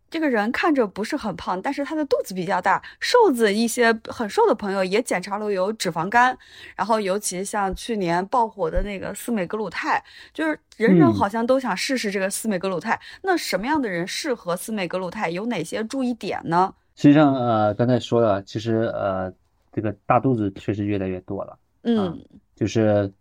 [0.08, 6.34] 这个人看着不是很胖，但是他的肚子比较大，瘦子一些很瘦的朋友也检查了有脂肪肝，
[6.74, 12.98] 然后尤其像去年爆火的那个司美格鲁肽，就是人人嗯好像都想试试这个司美格鲁肽。
[13.20, 15.28] 那什么样的人适合司美格鲁肽？
[15.28, 16.72] 有哪些注意点呢？
[16.94, 19.32] 实际上，呃，刚才说了，其实呃，
[19.72, 22.24] 这个大肚子确实越来越多了，嗯
[22.54, 23.12] 就是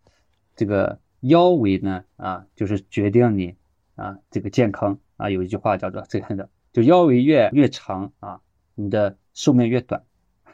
[0.56, 3.56] 这个腰围呢，啊，就是决定你
[3.96, 5.30] 啊这个健康啊。
[5.30, 8.42] 有一句话叫做 这样的，就腰围越越长啊，
[8.76, 10.04] 你的寿命越短。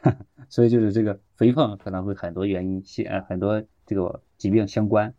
[0.48, 5.12] 所以就是这个肥胖可能会很多原因相呃很多这个疾病相关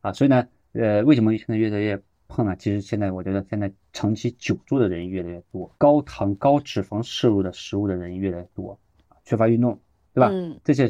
[0.00, 0.12] 啊。
[0.12, 2.54] 所以呢，呃，为什么现在越来越胖呢？
[2.56, 9.80] 其实现在我觉得现在长期久坐的人越来越多，高糖高脂肪摄入的食物的人越来越多，啊缺乏运动，
[10.14, 10.30] 对吧？
[10.32, 10.88] 嗯这些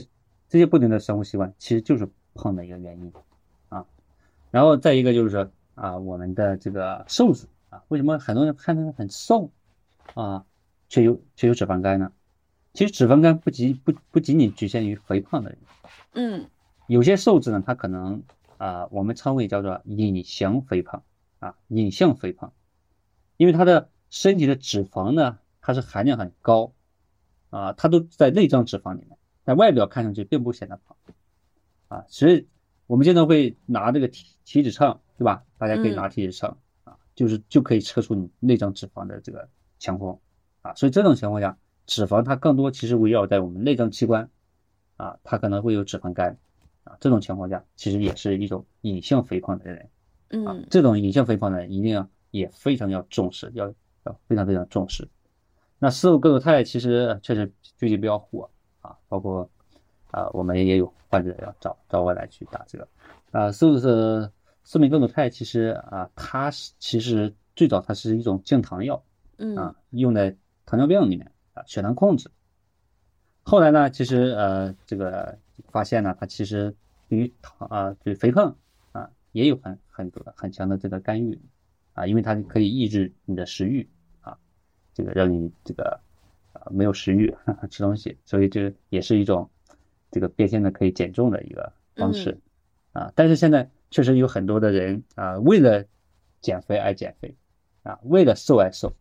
[0.48, 3.12] 这些不良的生活习惯其实就是胖的一个原因
[3.70, 3.86] 啊。
[4.50, 9.50] 然后再一个就是说啊，我们的这个瘦子啊，为什么很多人看着很瘦
[10.14, 10.44] 啊，
[10.88, 12.12] 却有却有脂肪肝呢？
[12.74, 15.58] 其实脂肪肝不仅不不仅仅局限于肥胖的人，
[16.12, 16.46] 嗯
[16.86, 18.22] 有些瘦子呢，他可能
[18.58, 21.02] 啊，我们称为叫做隐形肥胖
[21.40, 22.52] 啊，隐性肥胖，
[23.36, 26.72] 因为他的身体的脂肪呢，它是含量很高
[27.50, 30.96] 啊，它都在内脏脂肪里面，但外表看上去并不显得胖
[31.88, 32.04] 啊。
[32.08, 32.46] 所以
[32.86, 35.44] 我们经常会拿这个体体脂秤，对吧？
[35.58, 39.48] 大家可以拿体脂秤啊，就是就可以测出你内脏脂肪的这个
[39.78, 40.20] 情况
[40.62, 40.74] 啊。
[40.74, 44.30] 所以这种情况下，脂肪它更多其实围绕在我们内脏器官
[44.96, 46.38] 啊，它可能会有脂肪肝。
[46.84, 49.90] 啊，这种情况下其实也是一种隐性肥胖的人
[50.30, 53.66] 啊嗯，这种隐性肥胖呢一定要也非常要重视，要
[54.04, 55.08] 要非常非常重视。
[55.78, 58.48] 那司美格鲁肽其实确实最近比较火
[58.80, 59.48] 啊，包括
[60.10, 62.86] 啊我们也有患者要找找我来去打这个
[63.32, 64.30] 啊，司是
[64.62, 69.02] 司美格鲁肽其实啊它是其实最早它是一种降糖药
[69.38, 72.30] 嗯啊，用在糖尿病里面啊，血糖控制。
[73.42, 75.36] 后来呢，其实呃，这个
[75.70, 76.76] 发现呢，它其实
[77.08, 78.54] 对于糖啊，对肥胖啊，
[79.32, 81.38] 也有很很多很强的这个干预
[81.94, 83.88] 啊，因为它可以抑制你的食欲
[84.20, 84.36] 啊，
[84.92, 86.00] 这个让你这个
[86.52, 87.34] 啊没有食欲
[87.70, 89.48] 吃东西，所以这也是一种
[90.10, 92.38] 这个变现的可以减重的一个方式
[92.92, 93.12] 啊。
[93.14, 95.84] 但是现在确实有很多的人啊，为了
[96.40, 97.34] 减肥而减肥
[97.82, 98.92] 啊，为了瘦而瘦，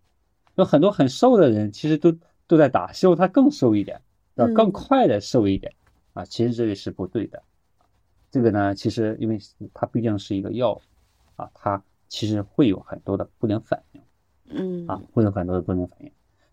[0.55, 2.15] 有很多很瘦的人其实都
[2.47, 4.01] 都在打，希望他更瘦一点。
[4.35, 5.73] 要嗯更快的瘦一点
[6.13, 7.43] 啊，其实这个是不对的。
[8.31, 9.39] 这个呢，其实因为
[9.73, 10.79] 它毕竟是一个药
[11.35, 14.01] 啊，它其实会有很多的不良反应
[14.51, 16.11] 嗯啊，会有很多的不良反应。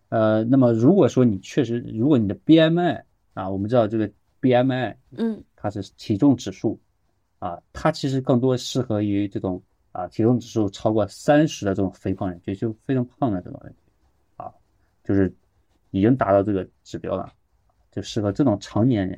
[0.09, 4.09] 呃，那么如果说你确实，如果你的 BMI 啊，我们知道这个
[4.41, 6.79] BMI 嗯它是体重指数
[7.39, 9.61] 啊，它其实更多适合于这种
[9.91, 13.93] 啊体重指数超过三十的这种肥胖人群，就非常胖的这种人群
[14.37, 14.51] 啊，
[15.03, 15.33] 就是
[15.91, 17.33] 已经达到这个指标了。
[17.89, 19.17] 就适合这种成年人，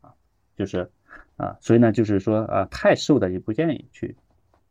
[0.00, 0.14] 啊，
[0.54, 0.88] 就是
[1.36, 4.16] 啊，所以呢，就是说啊，太瘦的也不建议去，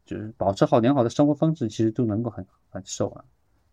[0.06, 3.24] 就是保持好良好的生活方式，其实都能够很很瘦啊，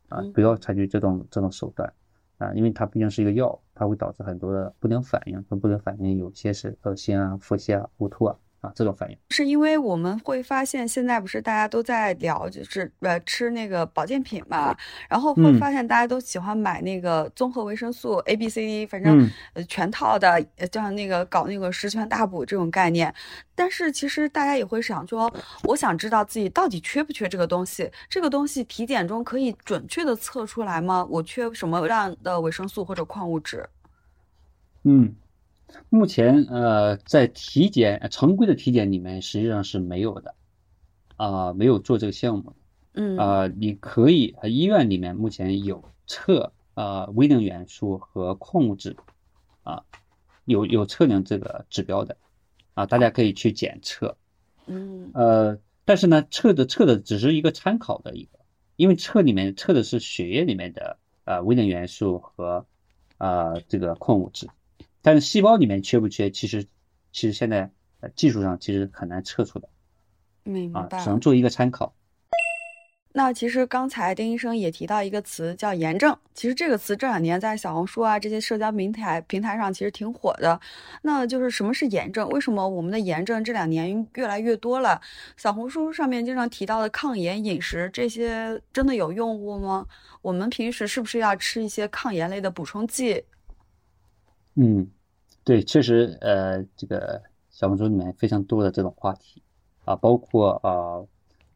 [0.08, 1.92] 啊，不要采取这种这种手段，
[2.38, 9.18] 啊，因为它毕竟是一个药，它会导致很多的不良反应，不良反应有些是恶心啊、腹泻啊、呕吐啊啊这种反应。
[9.28, 14.74] 是因为我们会发现，现在不是大家都在聊，就是呃吃那个保健品嘛，
[15.08, 23.14] 然后会嗯发现大家都喜欢买那个综合维生素 A、B、C、D，反正嗯呃全套的，像那个搞那个十全大补这种概念。
[23.54, 25.30] 但是其实大家也会想说，
[25.64, 31.04] 我想知道自己到底缺不缺这个东西，这个东西体检中可以准确的测出来吗？
[31.10, 33.68] 我缺什么样的维生素或者矿物质？
[34.84, 35.14] 嗯，
[35.88, 40.34] 目前呃，在体检呃常规的体检里面实际上是没有的，
[41.16, 42.54] 啊、没有做这个项目。
[42.94, 48.96] 嗯啊、你可以呃医院里面目前有测啊微量元素和矿物质
[49.62, 49.82] 啊，
[50.44, 52.16] 有有测量这个指标的
[52.74, 54.16] 啊，大家可以去检测。
[54.66, 58.38] 嗯呃，但是呢，测的测的只是一个参考的一个，
[58.76, 62.66] 因为测里面测的是血液里面的呃微量元素和
[63.16, 64.48] 啊这个矿物质，
[65.02, 66.64] 但是细胞里面缺不缺，其实
[67.12, 69.70] 其实现在呃技术上其实很难测出来啊，
[70.44, 71.02] 明白。
[71.02, 71.92] 只能做一个参考。
[73.14, 80.58] 那其实刚才丁医生也提到一个词叫炎症，其实这个词这两年在小红书啊这些社交平台平台上其实挺火的。
[81.02, 82.26] 那就是什么是炎症？
[82.30, 84.98] 为什么我们的炎症这两年越来越多了？
[85.36, 89.86] 小红书上面经常提到的抗炎饮食，这些真的有用物吗？
[90.22, 93.22] 我们平时是不是要吃一些抗炎类的补充剂？
[94.54, 94.90] 嗯，
[95.44, 99.42] 对，确实，呃，这个小红书里面非常多的这种话题
[99.84, 101.02] 啊，包括啊，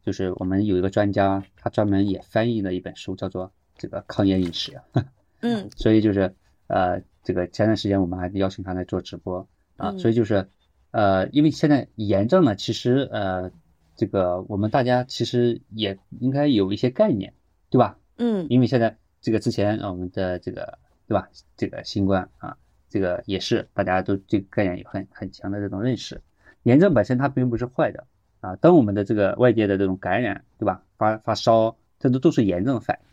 [0.03, 4.79] 就是我们有一个专家，他专门也翻译了一本书，叫做这个抗炎饮食。
[5.41, 6.33] 嗯所以就是
[6.65, 10.49] 呃，这个前段时间我们还邀请他来做直播啊，嗯所以就是
[10.89, 13.51] 呃，因为现在炎症呢，其实呃，
[13.95, 17.33] 这个我们大家其实也应该有一些概念，
[17.69, 17.99] 对吧？
[18.17, 22.57] 嗯因为现在这个之前啊我们的这个对吧，这个新冠啊，
[22.89, 26.21] 这个也是大家都这个概念有很很强的这种认识。
[26.63, 28.05] 炎症本身它并不是坏的
[28.39, 30.83] 啊，当我们的这个外界的这种感染，对吧？
[30.97, 33.07] 发发烧，这都都是炎症反应，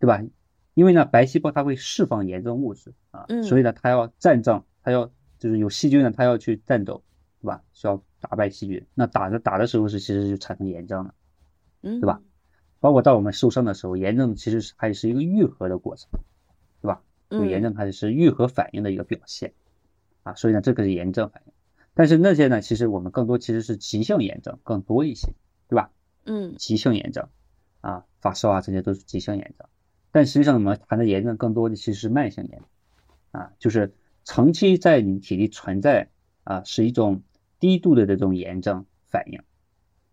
[0.00, 0.22] 对吧？
[0.74, 7.02] 因为呢，白细胞它会释放炎症物质啊，嗯所以呢，它要战争，它要就是有细菌呢，它要去战斗，
[7.40, 7.62] 对吧？
[7.72, 8.86] 需要打败细菌。
[8.94, 11.14] 那打着打的时候是其实就产生炎症了。
[11.82, 12.20] 嗯，对吧？
[12.78, 16.10] 包括到我们受伤的时候，炎症其实是还是一个愈合的过程，
[17.28, 19.52] 有炎嗯症它是愈合反应的一个表现
[20.22, 21.52] 啊，所以呢，这个是炎症反应。
[21.94, 25.32] 但是那些呢，其实我们更多其实是急性炎症更多一些，
[25.68, 25.90] 对吧？
[26.24, 27.28] 嗯急性炎症
[27.80, 29.68] 啊，发烧啊，这些都是急性炎症。
[30.12, 32.66] 但实际上我们谈的炎症更多的其实是慢性炎症
[33.30, 33.94] 啊，就是
[34.24, 36.10] 长期在你体内存在
[36.44, 37.22] 啊，是一种
[37.60, 39.40] 低度的这种炎症反应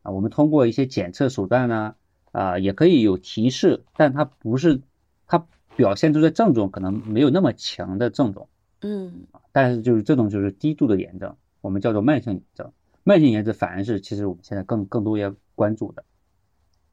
[0.04, 0.12] 啊。
[0.12, 1.96] 我们通过一些检测手段呢
[2.32, 4.82] 啊，也可以有提示，但它不是
[5.26, 8.48] 它表现出的症状可能没有那么强的症状。
[8.82, 12.72] 嗯但是就是这种就是低度的炎症，我们叫做慢性炎症。
[13.04, 16.04] 慢性炎症反而是其实我们现在更更多要关注的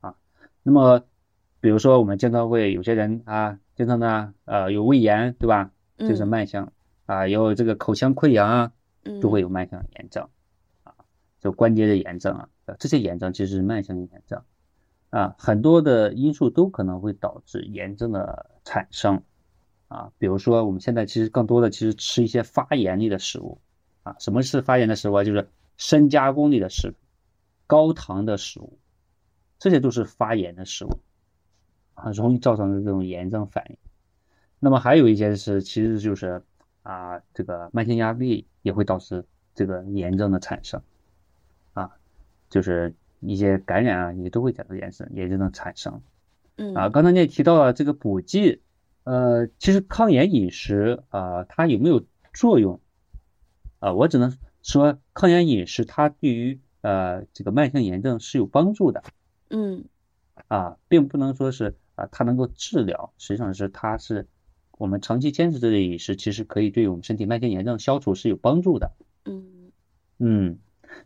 [0.01, 0.15] 啊。
[0.63, 1.05] 那么
[1.61, 5.73] 比如说我们经常会有些人啊，经常呢呃有胃炎，对吧？
[5.97, 6.69] 就是嗯慢性
[7.07, 8.73] 啊，有这个口腔溃疡啊，
[9.05, 10.29] 嗯都会有慢性炎症
[10.85, 10.95] 啊，
[11.41, 14.43] 就关节的炎症啊，呃这些炎症其实是慢性炎症
[15.11, 19.23] 啊，很多的因素都可能会导致炎症的产生
[19.89, 23.61] 啊，比如说我们现在其实更多的其实吃一些发炎类的食物
[24.05, 25.25] 啊，什么是发炎的食物啊？
[25.25, 26.95] 就是深加工类的食物、
[27.67, 28.79] 高糖的食物，
[29.59, 31.01] 这些都是发炎的食物
[31.95, 33.77] 啊，容易造成的这种炎症反应。
[34.61, 36.43] 那么还有一些是，其实就是
[36.83, 40.81] 啊，这个慢性压力也会导致这个炎症的产生，
[41.73, 41.91] 啊，
[42.49, 46.03] 就是一些感染啊，也都会导致炎症也就能产生。
[46.57, 48.61] 嗯啊，刚才你也提到了这个补剂，
[49.05, 52.05] 呃，其实抗炎饮食啊，它有没有
[52.35, 52.81] 作用？
[53.79, 59.03] 啊，我只能说抗炎饮食它对于呃这个慢性炎症是有帮助的
[59.49, 59.85] 嗯
[60.49, 64.27] 啊，并不能说是啊它能够治疗，实际上是它是
[64.73, 68.93] 我们长期坚持这类饮食，其实可以对我们身体慢性炎症消除是有帮助的。
[69.25, 69.73] 嗯
[70.19, 70.59] 嗯，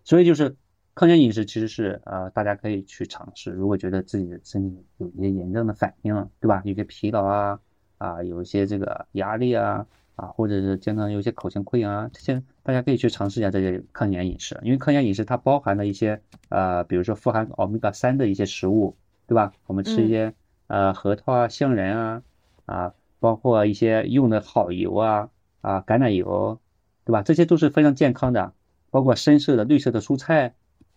[0.03, 0.57] 所以就是
[0.95, 6.63] 抗炎饮食其实是呃大家可以去尝试，如果觉得自己的身体有一些炎症的反应，对吧？
[6.65, 7.59] 有些疲劳啊
[7.99, 19.53] 啊，有一些这个压力啊啊，或者是经常有一些口腔溃疡啊，这些大家可以去尝试一下这些抗炎饮食，因为抗炎饮食它包含了一些呃，比如说富含欧米伽三的一些食物，对吧？
[19.67, 20.33] 我们吃一些
[20.69, 22.23] 呃核桃啊、杏仁啊
[22.67, 25.29] 啊，包括一些用的好油啊
[25.61, 26.61] 啊，橄榄油，
[27.05, 27.23] 对吧？
[27.23, 28.53] 这些都是非常健康的。
[28.91, 30.55] 包括深色的、绿色的蔬菜，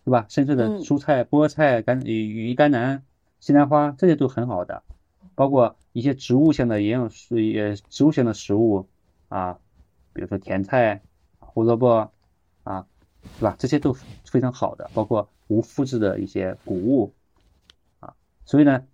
[0.08, 0.24] 对吧？
[0.30, 3.04] 深色的嗯蔬菜，菠菜、甘羽羽衣甘蓝、
[3.40, 4.82] 西兰花，这些都很好的。
[5.34, 8.88] 包括一些植物性的营养素，也植物性的食物
[9.28, 9.58] 啊，
[10.14, 11.02] 比如说甜菜、
[11.40, 12.10] 胡萝卜
[12.64, 12.86] 啊，
[13.38, 13.54] 对吧？
[13.58, 13.94] 这些都
[14.24, 14.90] 非常好的。
[14.94, 17.12] 包括无麸质的一些谷物
[18.00, 18.14] 啊，
[18.46, 18.86] 所以呢，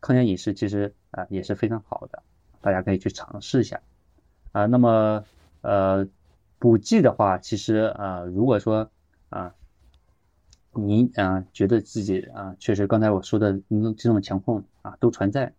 [0.00, 2.24] 抗炎饮食其实啊也是非常好的，
[2.60, 3.80] 大家可以去尝试一下
[4.50, 4.66] 啊。
[4.66, 5.24] 那么
[5.60, 6.08] 呃。
[6.58, 8.90] 补剂的话，其实啊、呃，如果说
[9.28, 9.54] 啊，
[10.76, 15.54] 您啊觉得自己啊确实刚才我说的嗯这种情况啊都存在，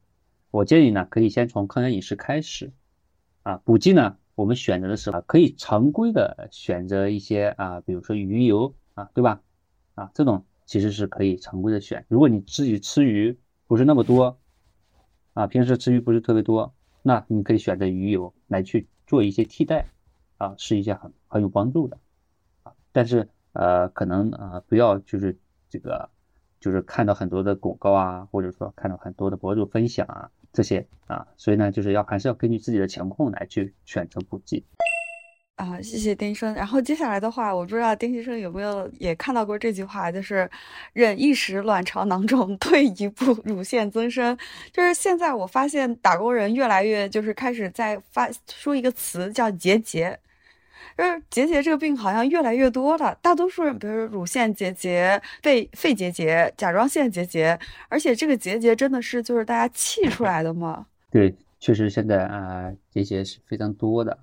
[0.51, 2.71] 我建议呢可以先从抗炎饮食开始
[3.43, 9.41] 啊，补剂呢我们选择的时候可以常规的选择一些啊，比如说鱼油啊，对吧？
[9.95, 12.05] 啊，这种其实是可以常规的选。
[12.07, 13.37] 如果你自己吃鱼
[13.67, 14.39] 不是那么多
[15.33, 19.87] 啊，平时吃鱼不是特别多，那你可以选择鱼油来去做一些替代。
[20.39, 21.97] 啊，是一些很很有帮助的，
[22.61, 25.35] 啊，但是呃，可能啊，不要就是
[25.67, 26.07] 这个，
[26.59, 34.63] 就是看到很多的广告啊，或者说看到很多的博主分享啊，这些啊，所以呢，就是要还是要根据自己的情况来去选择补剂。
[35.55, 36.53] 啊，谢谢丁医生。
[36.53, 40.47] 然后接下来的话，我不知道丁医生有没有也看到过这句话，就是
[40.93, 44.37] “忍一时卵巢囊肿， 退一步乳腺增生”。
[44.71, 50.15] 就是现在我发现打工人越来越就是开始在发说一个词叫“结节”。
[50.97, 57.59] 就是结节这个病好像越来越多了，大多数人，比如说乳腺结节、肺肺结节、甲状腺结节，
[57.89, 60.87] 而且这个结节真的是就是大家气出来的吗？
[61.11, 64.17] 对，确实现在啊结节是非常多的。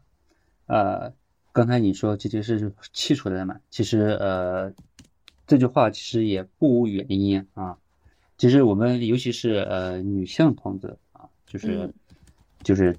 [0.67, 1.13] 呃，
[1.53, 3.57] 刚才你说结节是气出来的嘛？
[3.71, 4.73] 其实呃
[5.47, 7.77] 这句话其实也不无原因啊。
[8.37, 11.95] 其实我们尤其是呃女性同志啊，就是、嗯、
[12.63, 12.97] 就是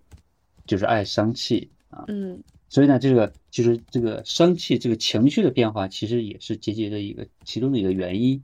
[0.65, 2.05] 就是爱生气啊。
[2.07, 2.41] 嗯。
[2.75, 8.43] 所以呢，这个就是这个生气，这个情绪的变化，其实也是结节的一个其中的一个原因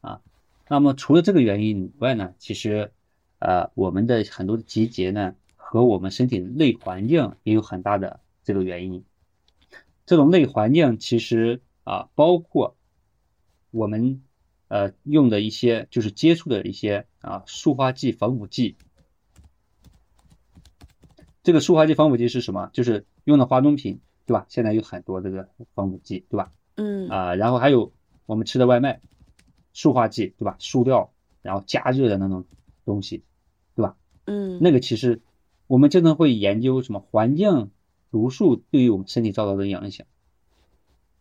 [0.00, 0.20] 啊。
[0.68, 2.92] 那么除了这个原因以外呢，其实
[3.40, 9.04] 呃我们的很多的结节呢，和我们身体内环境也有很大的这个原因。
[10.06, 12.76] 这种内环境其实啊，包括
[13.72, 14.22] 我们
[14.68, 18.76] 呃用的一些就是接触的一些啊塑化剂、防腐剂。
[21.42, 22.70] 这个塑化剂、防腐剂是什么？
[22.72, 24.46] 就是用的化妆品，对吧？
[24.48, 26.52] 现在有很多这个防腐剂，对吧？
[26.76, 27.92] 嗯啊，然后还有
[28.26, 29.00] 我们吃的外卖，
[29.72, 30.56] 塑化剂，对吧？
[30.58, 31.12] 塑料，
[31.42, 32.44] 然后加热的那种
[32.84, 33.24] 东西，
[33.74, 33.96] 对吧？
[34.24, 35.20] 嗯，那个其实
[35.66, 37.70] 我们经常会研究什么环境
[38.10, 40.06] 毒素对于我们身体造成的影响，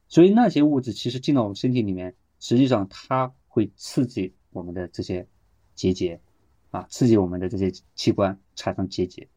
[0.08, 5.28] 所以那些物质其实进到我们身体里面，实际上它会刺激我们的这些
[5.76, 6.22] 结节，
[6.70, 9.28] 啊，刺激我们的这些器官产生结节。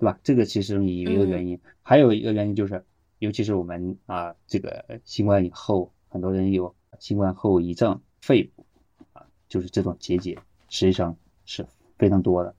[0.00, 0.18] 对吧？
[0.22, 2.82] 这个其实有一个原因，嗯、还有一个原因就是，
[3.18, 8.64] 尤其是我们啊，这个新冠以后，很多人有新冠后遗症，肺部
[9.12, 10.38] 啊，就是这种结节，
[10.70, 11.66] 实际上是
[11.98, 12.54] 非常多的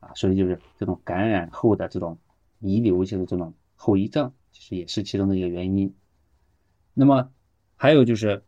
[0.00, 2.18] 啊，所以就是这种感染后的这种
[2.58, 5.94] 遗留性的这种后遗症，其实也是其中的一个原因。
[6.92, 7.30] 那么
[7.76, 8.42] 还有就是，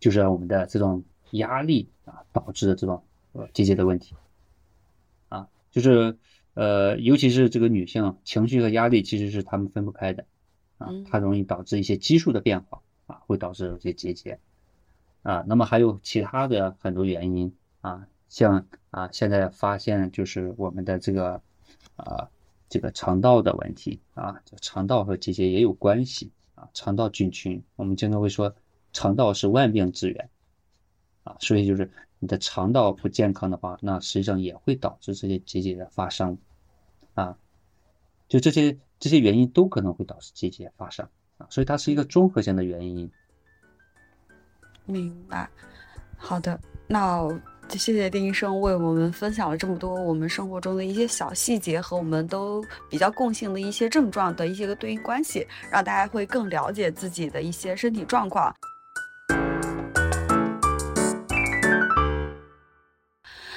[0.00, 4.16] 就是我们的这种压力啊导致的这种呃结节的问题
[5.28, 6.18] 啊，就是。
[6.58, 10.26] 呃，尤其是这个女性，情绪和压力其实是她们分不开的，
[10.78, 14.40] 啊，它容易导致一些激素的变化，啊，会导致有些结节，
[15.22, 21.40] 啊，那么还有其他的很多原因，啊，像啊，现在发现就是我们的这个，
[21.94, 22.28] 啊，
[22.68, 28.52] 这个肠道的问题，啊，肠道和结节也有关系，啊，肠道菌群，我们经常会说
[28.92, 30.28] 肠道是万病之源，
[31.22, 31.88] 啊，所以就是
[32.18, 36.36] 你的肠道不健康的话，那实际上也会导致这些结节的发生，
[37.18, 37.36] 啊，
[38.28, 41.04] 就这些这些原因都可能会导致结节发生
[41.36, 43.10] 啊，所以它是一个综合性的原因。
[44.84, 45.50] 明白，
[46.16, 47.28] 好的，那
[47.70, 58.54] 谢谢丁医生为我们分享了这么多我们生活中的一些小细节和我们都比较共性的一些症状的一些个对应关系，让大家会更了解自己的一些身体状况。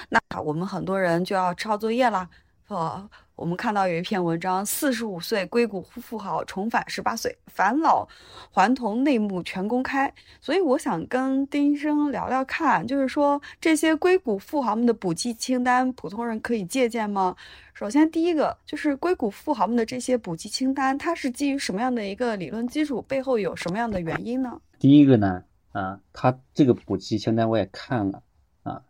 [0.09, 2.27] 那我们很多人就要抄作业了，
[2.69, 3.07] 呃。
[3.41, 8.07] 我们看到有一篇文章，四十五岁硅谷富豪重返十八岁，返老
[8.51, 10.13] 还童内幕全公开。
[10.39, 17.35] 所以我想跟丁医生聊聊看，就是说这些硅谷富豪们的补剂清单，普通人可以借鉴吗？
[17.73, 23.01] 首先，第一个就是硅谷富豪们的这些补剂清单，它是基于什么样的一个理论基础？
[23.01, 24.61] 背后有什么样的原因呢？
[24.77, 28.21] 第一个呢，啊，他这个补剂清单我也看了，
[28.61, 28.83] 啊，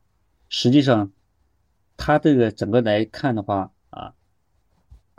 [0.49, 1.09] 实际上
[1.95, 3.71] 他这个整个来看的话。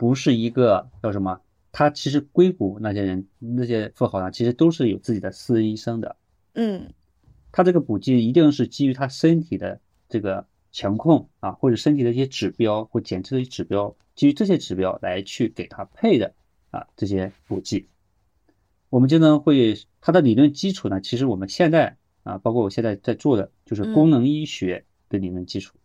[0.03, 1.39] 不是一个叫什么？
[1.71, 6.17] 他其实硅谷那些人那些富豪呢，其实都是有自己的私人医生的。
[6.55, 6.91] 嗯，
[7.53, 9.79] 他这个补剂一定是基于他身体的
[10.09, 16.33] 这个情况啊，或者身体的一些指标或检测的指标，基于这些指标来去给他配的
[16.69, 17.87] 啊这些补剂。
[18.89, 25.77] 我们经常会它的理论基础呢，其实我们现在啊，包括我现在在做的就是功能医学的理论基础，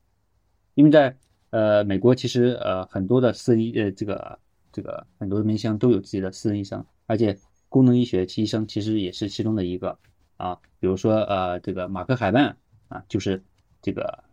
[0.75, 1.17] 因为在。
[1.51, 4.39] 呃，美国其实呃很多的私医呃这个
[4.73, 7.39] 这个很多的明星都有自己的私人医生，而且
[7.69, 9.99] 功能医学医生其实也是其中的一个
[10.37, 10.59] 啊。
[10.81, 12.57] 比如说呃这个马克海曼
[12.89, 13.43] 啊，就是
[13.83, 14.25] 这个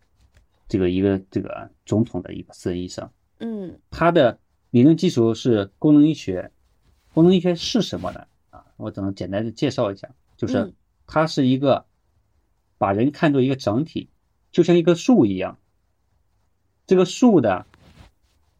[0.68, 3.09] 这个一个这个总统的一个私人医生。
[3.39, 4.39] 嗯，他的
[4.72, 6.51] 理论基础是功能医学。
[7.13, 8.28] 功能医学是什么呢？
[8.49, 10.74] 啊，我只能简单的介绍一下，就是
[11.07, 11.86] 它是一个
[12.78, 14.09] 把人看作一个整体，
[14.51, 15.57] 就像一棵树一样。
[16.88, 17.65] 这个树的，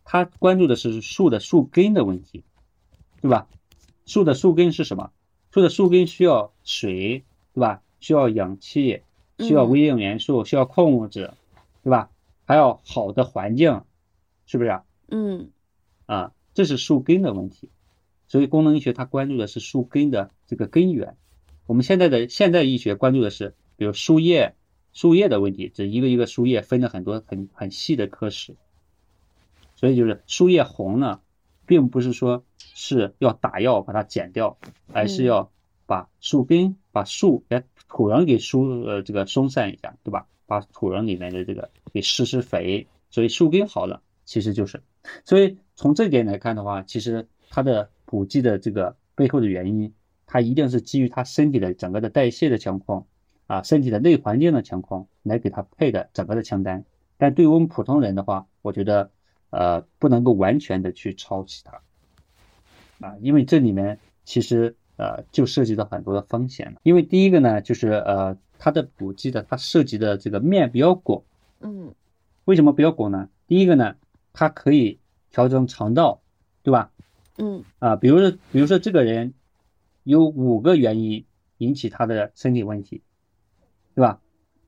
[0.04, 2.44] 他关注的是树的树根的问题，
[3.22, 3.48] 对吧？
[4.06, 5.12] 树的树根是什么？
[5.52, 7.24] 树的树根需要水，
[7.54, 7.82] 对吧？
[8.00, 9.02] 需要氧气，
[9.40, 11.34] 需要微量元素，需要矿物质，
[11.84, 12.10] 对吧？
[12.46, 13.84] 还要好的环境，
[14.48, 14.72] 是不是？
[14.72, 15.52] 啊嗯，
[16.08, 17.70] 啊，这是树根的问题。
[18.28, 21.16] 所以功能医学它关注的是树根的这个根源。
[21.68, 24.56] 我们现在的现代医学关注的是，比如树叶。
[24.96, 28.56] 树叶的问题，这一个一个树叶分了很多很很细的科室，
[29.76, 31.20] 所以就是树叶红呢，
[31.68, 34.58] 并不是说是要打药把它剪掉，
[34.94, 35.52] 而是要
[35.86, 40.28] 把树根、把树给土壤给疏呃这个松散一下，对吧？
[40.48, 44.82] 把土壤里面的这个给施施肥，所以树根好了，其实就是，
[45.26, 49.94] 所以从这点来看的话，其实它的补剂的这个背后的原因，
[50.26, 53.08] 它一定是基于它身体的整个的代谢的情况。
[53.48, 56.84] 啊，身体的内环境的情况来给他配的整个的清单，
[57.18, 59.12] 但对于我们普通人的话，我觉得，
[59.52, 61.82] 呃，不能够完全的去抄袭它，
[63.08, 66.80] 啊，因为这里面其实呃就涉及到很多的风险了。
[66.82, 71.22] 因为第一个呢，就是呃它的补剂的它涉及的这个面比较广，
[71.60, 71.94] 嗯，
[72.46, 73.30] 为什么比较广呢？
[73.48, 73.96] 第一个呢，
[74.34, 76.22] 它可以调整肠道，
[76.64, 76.92] 对吧？
[77.38, 79.36] 嗯，啊，比如说比如说这个人
[80.04, 81.26] 有五个原因
[81.60, 83.04] 引起他的身体问题。
[83.96, 84.22] 对吧？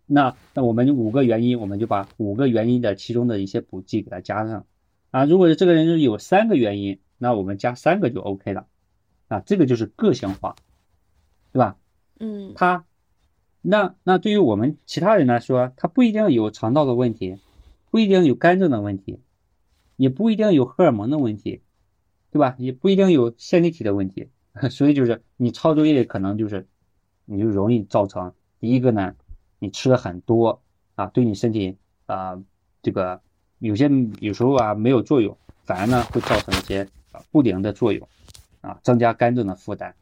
[0.09, 4.65] 那那我们五个原因，我们就把五个原因的其中的一些补剂给它加上
[5.11, 5.25] 啊。
[5.25, 8.67] 如果是这个人有三个原因，那我们加三个就 OK 了
[9.27, 9.41] 啊。
[9.41, 10.55] 这个就是个性化，
[11.51, 11.77] 对吧？
[12.21, 12.85] 嗯，他
[13.61, 17.37] 那那对于我们其他人来说，他不一定有肠道的问题，
[17.91, 19.19] 不一定有肝脏的问题，
[19.97, 21.61] 也不一定有荷尔蒙的问题，
[22.31, 22.55] 对吧？
[22.59, 24.29] 也不一定有线粒体的问题，
[24.71, 26.65] 所以就是你抄作业可能就是
[27.25, 28.33] 你就容易造成。
[28.59, 29.15] 第一个呢，
[29.59, 30.61] 你吃的很多
[30.95, 31.77] 啊，对你身体
[32.07, 32.41] 啊，
[32.81, 33.21] 这个
[33.59, 33.89] 有些
[34.19, 38.07] 有时候啊没有作用，反而呢会造成一些啊不良的作用
[38.61, 39.93] 啊，增加肝脏的负担，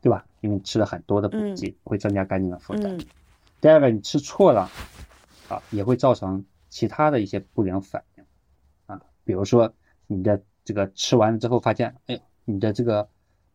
[0.00, 0.24] 对吧？
[0.40, 2.98] 因为吃了很多的补剂，会增加肝脏的负担。
[3.60, 4.70] 第二个，你吃错了
[5.48, 8.24] 啊，也会造成其他的一些不良反应
[8.86, 9.74] 啊，比如说
[10.06, 13.08] 你的这个吃完了之后发现，哎，你的这个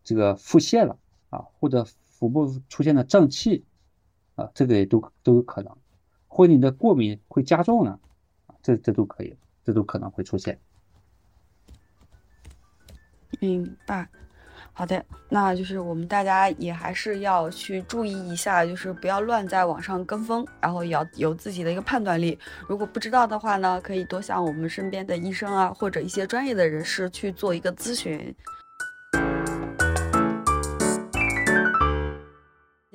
[0.04, 0.96] 这个腹泻了
[1.32, 3.66] 啊，或者腹部出现了胀气。
[4.36, 5.76] 啊，这个也都都有可能，
[6.28, 8.00] 或者你的过敏会加重呢，
[8.48, 10.60] 啊，这这都可以，这都可能会出现。
[13.40, 14.08] 明白，
[14.72, 22.38] 好的，那就是我们大家也还是要去注意一下，就是不要乱在网上跟风，然后也要有自己的一个判断力。
[22.68, 28.34] 如果不知道的话呢，可以多向我们身边的医生啊，或者一些专业的人士去做一个咨询。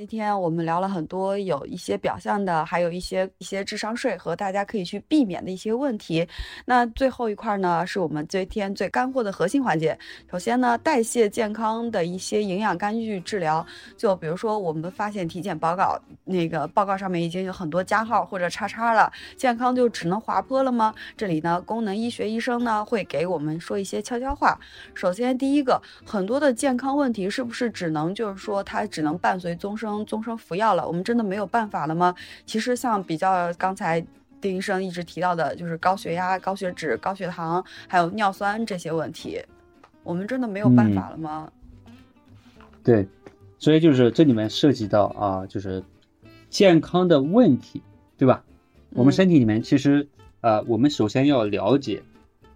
[0.01, 6.26] 今天我们聊了很多有一些表象的，还有一些一些智商税和大家可以去避免的一些问题。
[6.64, 9.98] 那最后一块呢，是我们今天最干货的核心环节。
[10.30, 13.66] 首先呢，代谢健康的一些营养干预治疗，
[13.98, 20.94] 就比如说我们发现体检报告那个报告上面已经有很多加号或者叉叉了，健康就只能滑坡了吗？
[21.14, 24.59] 这里呢，功能医学医生呢会给我们说一些悄悄话。
[24.94, 29.89] 首先第一个，很多的健康问题是不是只能就是说它只能伴随终生？
[30.07, 32.14] 终生服药了，我们真的没有办法了吗？
[32.47, 34.05] 其实像比较刚才
[34.41, 39.41] 丁医生一直提到的，就是高血压、高血脂、高血糖，还有尿酸这些问题，
[40.03, 41.53] 我们真的没有办法了吗？
[42.82, 43.07] 对，
[43.59, 45.82] 所以就是这里面涉及到啊，就是
[46.49, 47.82] 健康的问题，
[48.16, 48.43] 对吧？
[48.95, 50.09] 我们身体里面其实
[50.41, 52.03] 啊，我们首先要了解，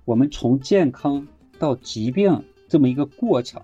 [0.05, 1.27] 我们从健康
[1.59, 3.63] 到疾病这么一个过程，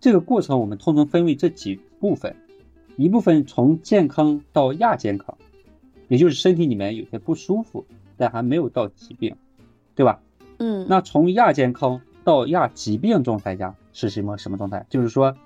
[0.00, 1.80] 这个过程我们通常分为这几。
[2.04, 2.36] 部分，
[2.96, 5.36] 一部分从健康到亚健康，
[6.08, 7.84] 也就是身体里面有些不舒服，
[8.16, 9.36] 但还没有到疾病，
[9.94, 10.20] 对吧？
[10.58, 14.86] 嗯，那从亚健康到亚疾病状态下是什么什么状态？
[14.88, 15.36] 就是说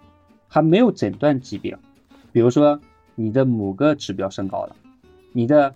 [0.46, 1.76] 还没有诊断疾病，
[2.32, 2.80] 比如说
[3.14, 4.76] 你的某个指标升高了，
[5.32, 5.74] 你的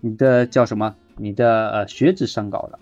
[0.00, 0.94] 你的叫什么？
[1.16, 2.78] 你的呃血脂升高了，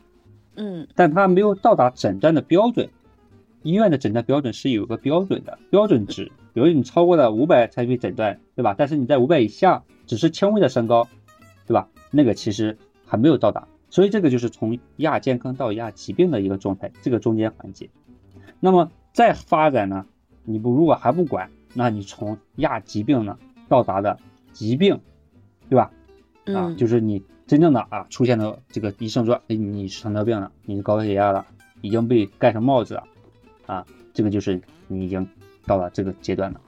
[0.54, 2.88] 嗯，但它没有到达诊断的标准，
[3.62, 6.30] 医院的诊断标准是有个标准的标准值。
[6.53, 8.74] 比如你超过了五百才被诊断，对吧？
[8.76, 11.09] 但是你在五百以下，只是轻微的升高，
[11.66, 11.88] 对吧？
[12.11, 12.76] 那个其实
[13.07, 17.88] 还没有到达，所以这个就是从亚健康到亚疾病的一个状态，这个中间环节。
[18.59, 20.07] 那么再发展呢？
[20.44, 23.38] 你不如果还不管，那你从亚疾病呢
[23.68, 24.18] 到达的
[24.53, 24.98] 疾病，
[25.68, 25.92] 对吧？
[26.46, 31.46] 啊，就是你真正的啊出现了这个医生说，哎，你是糖尿病了，你是高血压了，
[31.80, 33.05] 已经被盖上帽子了，
[33.66, 35.28] 啊，这个就是你已经。
[35.66, 36.61] 到了这个阶段了，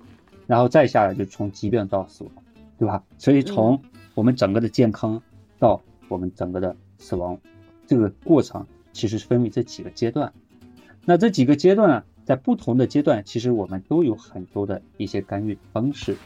[0.46, 2.32] 然后再下来就从疾病到死亡，
[2.78, 3.02] 对吧？
[3.18, 3.80] 所以从
[4.14, 5.22] 我们整个的健康
[5.58, 7.38] 到我们整个的死亡，
[7.86, 10.32] 这个过程其实是分为这几个阶段。
[11.04, 16.16] 那这几个阶段呢，在不同的阶段，其实我们都有很多的一些干预方式。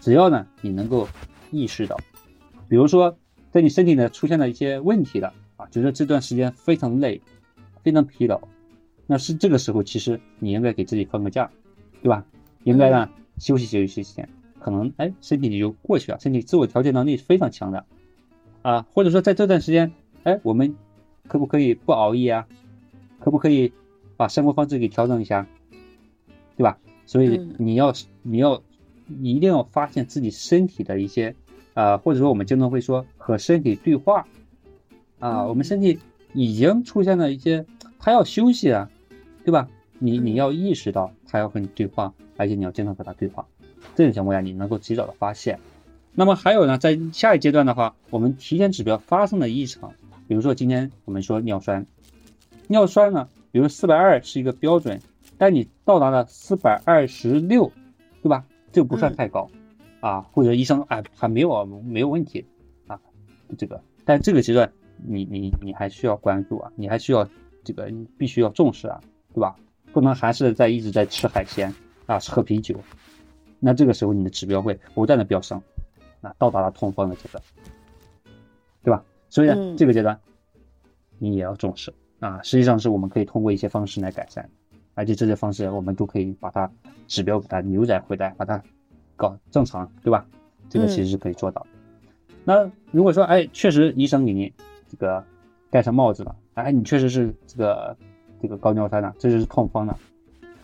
[0.00, 1.06] 只要呢你能够
[1.50, 1.98] 意识到，
[2.68, 3.18] 比如说
[3.50, 7.20] 在你身体呢出现了一些问题了啊，觉得这段时间非常累，
[7.82, 8.40] 非常疲劳，
[9.06, 11.50] 那是这个时候其实你应该给自己放个假。
[12.02, 12.24] 对吧？
[12.64, 14.24] 应该呢休息休息休息，
[14.58, 17.84] 可能哎身体就过去了，身体自我调节能力是非常强的
[18.62, 18.86] 啊。
[18.92, 19.92] 或者说在这段时间，
[20.24, 20.76] 哎，我们
[21.26, 22.46] 可不可以不熬夜啊？
[23.18, 23.72] 可不可以
[24.16, 25.46] 把生活方式给调整一下？
[26.56, 26.78] 对吧？
[27.06, 27.92] 所以你要
[28.22, 28.62] 你要
[29.20, 31.34] 一定要发现自己身体的一些
[31.74, 34.26] 啊，或者说我们经常会说和身体对话
[35.18, 35.98] 啊，我们身体
[36.34, 37.64] 已经出现了一些，
[37.98, 38.90] 它要休息啊，
[39.44, 39.68] 对吧？
[40.00, 43.46] 你你要意识到他要和你对话，而且你要经常和他对话，
[43.94, 45.60] 这种情况下你能够及早的发现。
[46.12, 49.92] 那么还有呢，在下一阶段的话，我们体检指标发生了异常，
[50.26, 51.86] 比如说今天我们说尿酸，
[52.66, 55.00] 尿酸呢，比如四百二是一个标准，
[55.38, 57.70] 但你到达了四百二十六，
[58.22, 58.44] 对吧？
[58.72, 59.48] 这个不算太高
[60.00, 62.44] 啊，或者医生哎还没有没有问题
[62.86, 62.98] 啊，
[63.58, 67.28] 这个，但这个阶段你你你还需要关注啊，你还需要
[67.62, 69.00] 这个必须要重视啊，
[69.34, 69.56] 对吧？
[69.92, 71.74] 不能还是在一直在吃海鲜
[72.06, 72.74] 啊，喝啤酒，
[73.58, 75.60] 那这个时候你的指标会不断的飙升，
[76.20, 77.42] 啊，到达了痛风的阶段，
[78.82, 79.02] 对吧？
[79.28, 80.18] 所以呢这个阶段
[81.18, 82.40] 你也要重视啊。
[82.42, 84.48] 实际上是我们可以通过一些方式来改善，
[84.94, 86.70] 而且这些方式我们都可以把它
[87.06, 88.62] 指标给它扭转回来，把它
[89.16, 90.26] 搞正常，对吧？
[90.68, 91.68] 这个其实是可以做到的。
[92.44, 94.52] 那如果说哎，确实医生给你
[94.88, 95.24] 这个
[95.68, 97.96] 戴上帽子了，哎，你确实是这个。
[98.40, 99.98] 这个高尿酸呢，这就是痛风了。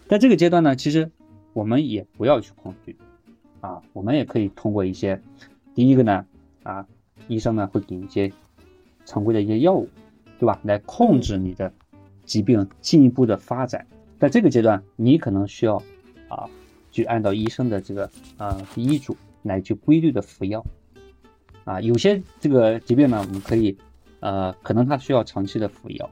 [0.08, 1.10] 在这个阶段呢，其实
[1.52, 2.96] 我们也不要去恐惧
[3.60, 5.20] 啊，我们也可以通过一些，
[5.74, 6.24] 第一个呢，
[6.62, 6.86] 啊，
[7.26, 8.32] 医生呢会给一些
[9.04, 9.88] 常规的一些药物，
[10.38, 10.60] 对吧？
[10.62, 11.72] 来控制你的
[12.24, 13.84] 疾病进一步的发展。
[14.18, 15.82] 在这个阶段，你可能需要
[16.28, 16.48] 啊，
[16.92, 20.64] 去按照医生的这个啊医嘱来去规律的服药
[21.64, 21.80] 啊。
[21.80, 23.76] 有些这个疾病呢，我们可以
[24.20, 26.08] 呃，可能它需要长期的服药，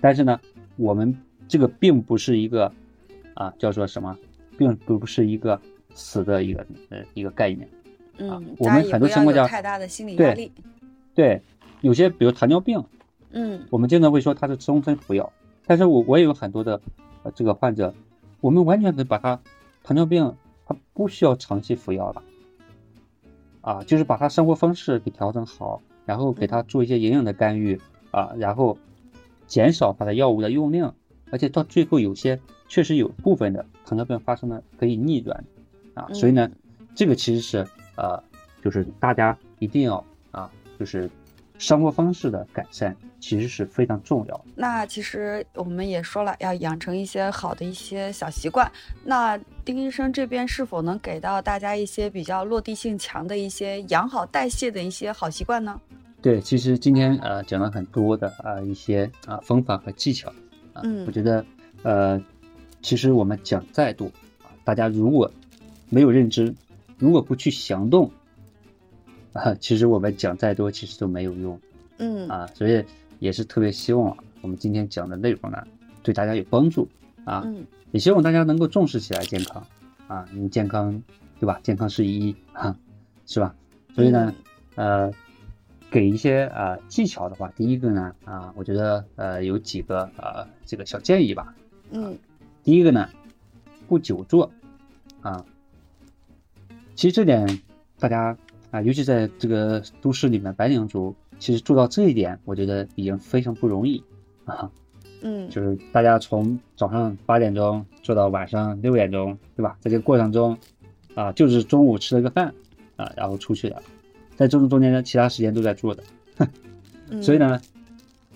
[0.00, 0.40] 但是呢。
[0.78, 1.14] 我们
[1.48, 2.72] 这个并不是一个
[3.34, 4.16] 啊，叫做什么，
[4.56, 5.60] 并不是一个
[5.92, 7.68] 死的一个呃一个概念。
[8.18, 10.52] 嗯，我们很多情况下太大的心理压力。
[11.14, 11.42] 对，
[11.80, 12.82] 有些比如糖尿病，
[13.32, 15.32] 嗯，我们经常会说它是终身服药，
[15.66, 16.80] 但是我我也有很多的
[17.34, 17.92] 这个患者，
[18.40, 19.40] 我们完全可以把他
[19.82, 20.32] 糖尿病
[20.64, 22.22] 他不需要长期服药了，
[23.62, 27.80] 啊，就是把他生活方式给调整好，然后给他做一些营养的干预
[28.12, 28.78] 啊，然后。
[29.48, 30.94] 减少它的药物的用量，
[31.32, 32.38] 而且到最后有些
[32.68, 35.42] 确实有部分的糖尿病发生了可以逆转，
[35.94, 36.48] 啊，所以呢，
[36.94, 38.22] 这个其实是呃，
[38.62, 41.10] 就是大家一定要啊，就是
[41.58, 44.44] 生活方式的改善，其实是非常重要。
[44.54, 48.70] 那其实我们也说了，要养成一些好的一些小习惯。
[49.02, 55.80] 那丁医生这边是否能给到大家一些比较落地性强的一些养好代谢的一些好习惯呢？
[56.20, 60.28] 对，其实今天呃讲了很多的啊一些啊方法和技巧
[60.72, 61.44] 啊，嗯我觉得
[61.82, 62.20] 呃
[62.82, 64.06] 其实我们讲再多
[64.42, 65.30] 啊，大家如果
[65.88, 66.54] 没有认知，
[66.98, 68.10] 如果不去行动
[69.32, 71.58] 啊，其实我们讲再多其实都没有用
[71.98, 72.84] 嗯啊，所以
[73.20, 75.62] 也是特别希望啊我们今天讲的内容呢
[76.02, 76.88] 对大家有帮助
[77.24, 79.64] 啊，嗯也希望大家能够重视起来健康
[80.08, 81.00] 啊，你健康
[81.38, 81.60] 对吧？
[81.62, 82.76] 健康是一哈啊，
[83.24, 83.54] 是吧？
[83.94, 84.34] 所以呢，
[84.74, 85.10] 呃，
[85.90, 91.54] 给一些啊、呃技巧的话，第一个呢啊，我觉得呃有几个呃这个小建议吧。
[91.90, 92.16] 嗯
[92.62, 93.08] 第一个呢，
[93.88, 94.50] 不久坐
[95.22, 95.44] 啊，
[96.94, 97.60] 其实这点
[97.98, 98.36] 大家
[98.70, 104.02] 啊，尤其在这个都市里面，白领族其实做到这一点，我觉得已经非常不容易
[104.44, 104.70] 啊。
[105.22, 109.76] 嗯就是大家从早上八点钟做到晚上六点钟，对吧？
[109.80, 110.56] 在这个过程中，
[111.14, 112.54] 啊，就是中午吃了个饭，
[112.96, 113.82] 啊，然后出去的，
[114.38, 116.04] 在这中中间呢，其他时间都在做的。
[117.10, 117.60] 嗯，所以呢，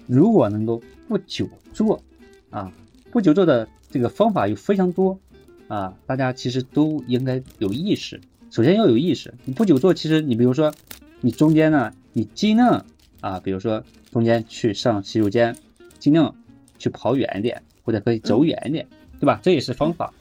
[0.09, 2.03] 如果能够不久坐，
[2.50, 2.72] 啊，
[3.12, 5.20] 不久坐的这个方法有非常多，
[5.68, 8.20] 啊，大家其实都应该有意识。
[8.50, 10.74] 首先要有意识，你不久坐，其实你比如说，
[11.20, 12.84] 你中间呢，你尽量
[13.20, 15.57] 啊，比如说中间去上洗手间，
[16.00, 16.34] 尽量
[16.78, 18.88] 去跑远一点，或者可以走远一点，
[19.20, 19.38] 对吧？
[19.40, 20.12] 这也是方法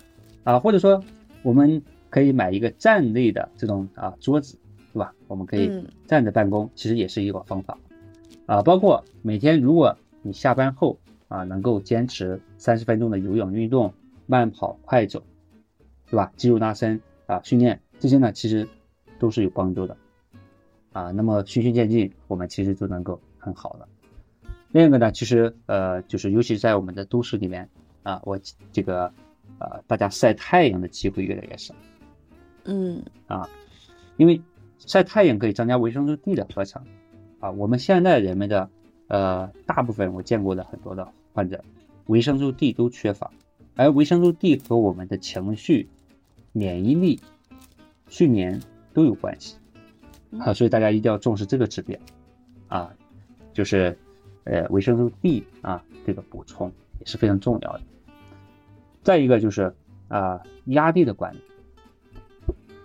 [0.43, 1.03] 啊，或者说
[1.41, 4.57] 我们可以买一个站立的这种啊桌子，
[4.93, 5.13] 对吧？
[5.27, 7.77] 我们可以嗯站着办公，其实也是一个方法
[8.45, 8.61] 啊。
[8.61, 13.93] 包括每天如果你下班后啊能够坚持三十分钟的有氧运动，
[14.25, 15.23] 慢跑、快走，
[16.09, 16.31] 对吧？
[16.35, 18.67] 肌肉拉伸啊训练这些呢，其实
[19.19, 19.95] 都是有帮助的
[20.93, 21.11] 啊。
[21.11, 23.87] 那么循序渐进，我们其实就能够很好了。
[24.71, 27.67] 另一个呢，其实呃，就是尤其在我们的都市里面
[28.03, 28.39] 啊，我
[28.71, 29.11] 这个
[29.59, 31.75] 呃，大家晒太阳的机会越来越少
[32.63, 33.49] 嗯啊，
[34.17, 34.39] 因为
[34.85, 36.83] 晒太阳可以增加维生素 D 的合成。
[37.39, 37.51] 啊。
[37.51, 38.69] 我们现在人们的
[39.07, 41.63] 呃，大部分我见过的很多的患者，
[42.07, 43.31] 维生素 D 都缺乏，
[43.75, 45.89] 而维生素 D 和我们的情绪、
[46.51, 47.19] 免疫力、
[48.07, 48.61] 睡眠
[48.93, 49.57] 都有关系。
[50.39, 51.99] 啊，所以大家一定要重视这个指标。
[52.67, 52.93] 啊，
[53.53, 53.97] 就是
[54.45, 57.81] 呃维生素 D 啊这个补充也是非常重要的。
[59.03, 59.73] 再一个就是
[60.07, 61.39] 啊压力的管理。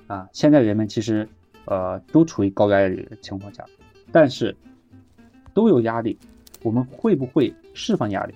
[0.08, 1.28] 啊，现在人们其实
[1.66, 3.64] 呃都处于高压力的情况下，
[4.10, 4.56] 但是
[5.52, 6.18] 都有压力，
[6.62, 8.34] 我们会不会释放压力？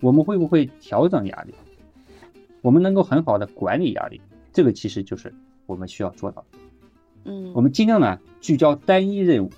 [0.00, 1.54] 我们会不会调整压力？
[2.60, 4.20] 我们能够很好的管理压力，
[4.52, 5.32] 这个其实就是
[5.66, 6.58] 我们需要做到的。
[7.24, 9.50] 嗯，我们尽量呢聚焦单一任务，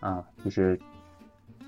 [0.00, 0.78] 啊，就是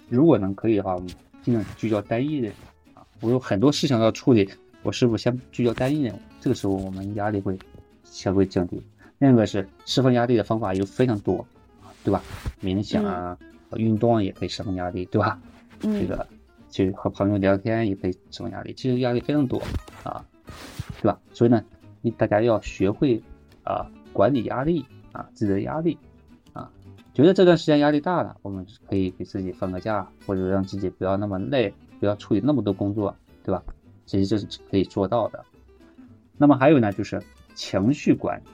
[0.09, 1.09] 如果能可以的话，我们
[1.43, 3.07] 尽量聚焦单一任务啊。
[3.21, 4.49] 我有很多事情要处理，
[4.83, 6.19] 我是不是先聚焦单一任务？
[6.41, 7.59] 这个时候我们压力会
[8.05, 8.83] 相对降低。
[9.19, 11.47] 另一个是释放压力的方法有非常多，
[12.05, 12.23] 对吧？
[12.63, 13.39] 冥想啊，
[13.77, 15.41] 运动也可以释放压力，对吧？
[15.81, 16.27] 这嗯个
[16.71, 19.61] 去和朋友聊天也可以释放压力，其实压力非常多
[20.05, 20.25] 啊，
[21.01, 21.19] 对吧？
[21.33, 21.65] 所以呢，
[22.01, 23.23] 你大家要学会
[23.65, 25.99] 啊管理压力啊自己的压力
[26.53, 26.71] 啊，
[27.13, 33.63] 觉得这段时间压力大了，我们可以给自己放个假，或者让自己不要那么累，不要处理那么多工作，对吧？
[34.07, 35.45] 其实这是可以做到的。
[36.37, 37.21] 那么还有呢，就是
[37.55, 38.45] 情绪管理。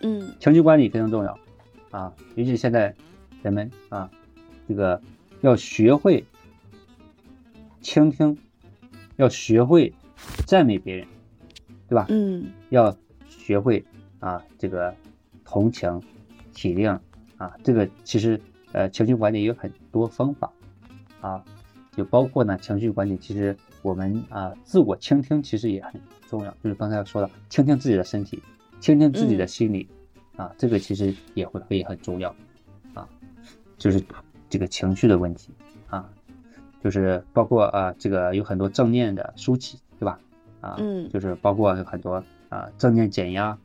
[0.00, 1.38] 嗯情绪管理非常重要
[1.90, 2.94] 啊，尤其现在
[3.42, 4.10] 人们啊，
[4.68, 5.00] 这个
[5.40, 6.24] 要学会
[7.80, 8.36] 倾听，
[9.16, 9.92] 要学会
[10.46, 11.06] 赞美别人，
[11.88, 12.06] 对吧？
[12.08, 12.94] 嗯要
[13.28, 13.84] 学会
[14.20, 14.94] 啊，这个
[15.44, 16.02] 同情、
[16.52, 16.98] 体谅
[17.36, 18.40] 啊，这个其实
[18.72, 20.52] 呃情绪管理有很多方法
[21.20, 21.42] 啊，
[21.96, 28.42] 就包括呢情绪管理，其实我们啊自我倾听其实也很重要，就是刚才说的，倾听自己的身体，
[28.80, 29.88] 倾听自己的心理、
[30.36, 32.34] 啊，这个其实也会会很重要
[32.94, 33.08] 啊，
[33.76, 34.02] 就是
[34.48, 35.50] 这个情绪的问题
[35.88, 36.08] 啊，
[36.82, 40.18] 就是包括啊这个有很多正念的书籍，对吧？
[40.60, 43.58] 啊，嗯就是包括有很多啊正念减压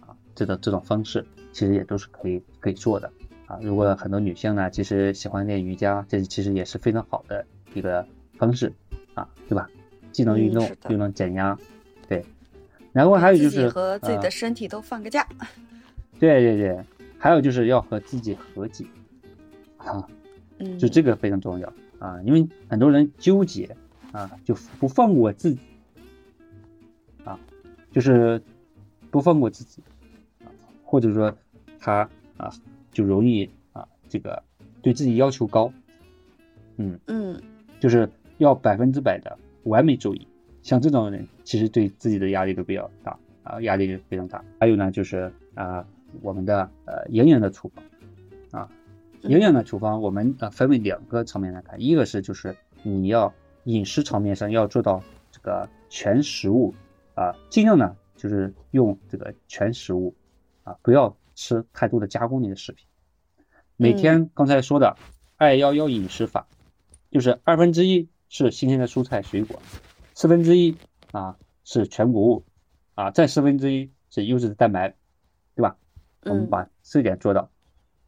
[0.00, 3.10] 啊这种这种方式，其实也都是可以可以做的
[3.46, 3.58] 啊。
[3.62, 8.06] 如果很多女性呢，其实喜欢练瑜伽，这其实也是非常好的一个
[8.36, 8.72] 方式
[9.14, 9.68] 啊，对吧？
[10.12, 11.58] 既能运动、嗯又能减压，
[12.08, 12.24] 对。
[12.96, 15.28] 然后还有就自己是和自己啊的身体都放个假。
[16.18, 16.82] 对对对，
[17.18, 18.86] 还有就是要和自己和解
[19.76, 20.08] 啊，
[20.60, 23.76] 嗯，就这个非常重要啊，因为很多人纠结
[24.12, 25.60] 啊，就不放过自己
[27.22, 27.38] 啊，
[27.92, 28.38] 就是
[29.10, 29.82] 不不放过自己，
[30.42, 30.48] 啊，
[30.82, 31.36] 或者说
[31.78, 32.50] 他啊
[32.92, 34.42] 就容易啊这个
[34.80, 35.70] 对自己要求高，
[36.78, 37.42] 嗯嗯，
[37.78, 40.26] 就是要百分之百的完美主义。
[40.66, 44.44] 像这种人，其实对自己的压力都比较大啊，压力非常大。
[44.58, 45.86] 还有呢，就是啊，
[46.22, 47.84] 我们的呃营养的处方
[48.50, 48.68] 啊，
[49.22, 55.00] 营养的处方，我们啊分为两个层面来看，一个是就是你要饮食层面上要做到
[55.30, 56.74] 这个全食物
[57.14, 60.16] 啊，尽量呢就是用这个全食物
[60.64, 62.84] 啊，不要吃太多的加工类的食品。
[63.76, 64.96] 每天刚才说的
[65.36, 66.48] 二幺幺饮食法，
[67.12, 69.62] 就是二分之一是新鲜的蔬菜水果。
[70.16, 70.74] 四分之一
[71.12, 72.44] 啊是全谷物，
[72.94, 74.88] 啊再四分之一是优质的蛋白，
[75.54, 75.76] 对吧？
[76.22, 77.50] 我们把这点做到，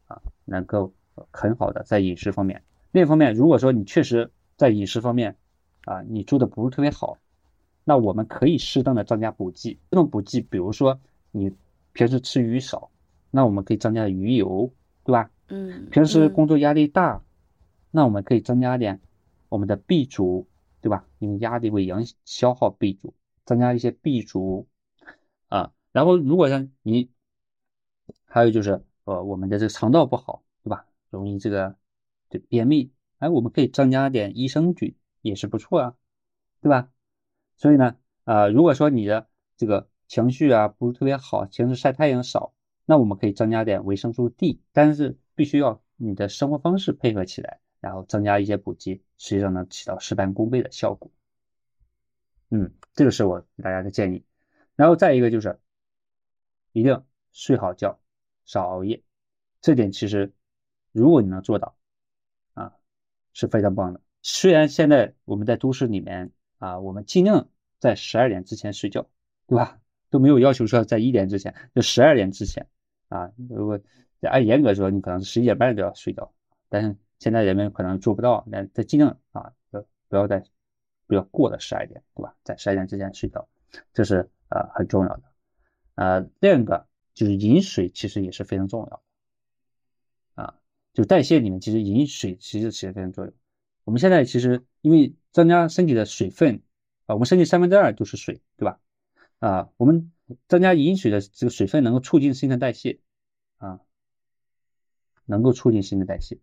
[0.07, 0.91] 啊能够
[1.29, 2.63] 很好的在饮食方面。
[2.91, 5.35] 另一方面，如果说你确实在饮食方面
[5.85, 7.19] 啊你做的不是特别好，
[7.83, 9.77] 那我们可以适当的增加补剂。
[9.91, 10.99] 这种补剂，比如说
[11.29, 11.51] 你
[11.93, 12.89] 平时吃鱼少，
[13.29, 15.29] 那我们可以增加鱼油，对吧？
[15.49, 15.85] 嗯。
[15.91, 17.21] 平时工作压力大，
[17.91, 18.99] 那我们可以增加点
[19.47, 20.47] 我们的 B 族。
[20.81, 21.05] 对吧？
[21.19, 23.13] 因为压力会影消耗 B 族，
[23.45, 24.67] 增加一些 B 族
[25.47, 25.73] 啊。
[25.91, 27.09] 然后如果像你，
[28.25, 30.85] 还有就是呃，我们的这个肠道不好，对吧？
[31.09, 31.75] 容易这个
[32.29, 35.95] 这便秘，哎，我们可以增加点益生菌，也是不错啊，
[36.61, 36.89] 对吧？
[37.57, 39.27] 所以呢，啊，如果说你的
[39.57, 42.53] 这个情绪啊不是特别好，平时晒太阳少，
[42.85, 47.59] 那我们可以增加点维生素 D，但是必须要你的生活方式配合起来。
[47.79, 51.11] 然后增加一些补剂，实际上能起到事半功倍的效果。
[52.49, 54.25] 嗯，这个是我给大家的建议。
[54.75, 55.59] 然后再一个就是，
[56.71, 57.99] 一定睡好觉，
[58.45, 59.03] 少熬夜。
[59.61, 60.33] 这点其实，
[60.91, 61.75] 如果你能做到，
[62.53, 62.73] 啊，
[63.33, 64.01] 是非常棒的。
[64.21, 69.09] 虽然现在我们在都市里面啊，我们尽量在十二点之前睡觉，
[69.47, 69.79] 对吧？
[70.09, 72.67] 都没有要求说在一点之前，就十二点之前
[73.09, 73.31] 啊。
[73.49, 73.79] 如果
[74.21, 76.33] 按严格说，你可能十一点半就要睡觉，
[76.67, 76.97] 但是。
[77.19, 80.43] 现在人们可能做不到，那再尽量啊，不不要在
[81.05, 82.35] 不要过了十二点，对吧？
[82.43, 83.47] 在十二点之前睡觉，
[83.93, 85.23] 这是呃很重要的。
[85.95, 89.01] 呃，第二个就是饮水，其实也是非常重要的
[90.41, 90.55] 啊。
[90.93, 93.33] 就代谢里面，其实饮水其实起着非常作用。
[93.83, 96.61] 我们现在其实因为增加身体的水分
[97.05, 98.79] 啊，我们身体三分之二都是水，对吧？
[99.39, 100.11] 啊，我们
[100.47, 102.99] 增加饮水的这个水分，能够促进新陈代谢
[103.57, 103.81] 啊，
[105.25, 106.37] 能够促进新陈代谢。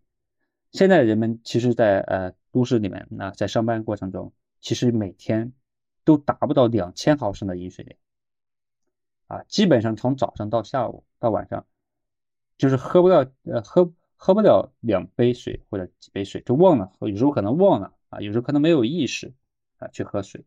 [0.71, 5.53] 现在人们其实，在呃都市里面，那在上班过程中，其实每天
[6.03, 7.99] 都达不到两千毫升的饮水量，
[9.27, 11.65] 啊，基本上从早上到下午到晚上，
[12.57, 19.33] 就是喝不了呃喝喝不了两杯水或者几杯水，就忘了，有时候可能忘了啊，有时候可能没有意识
[19.77, 20.45] 啊去喝水，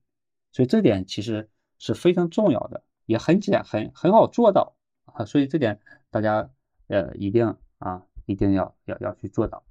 [0.52, 1.48] 所以这点其实
[1.78, 4.76] 是非常重要的，也很简很很好做到。
[5.06, 6.50] 啊，所以这点大家
[6.86, 9.64] 呃一定啊一定要要要去做到。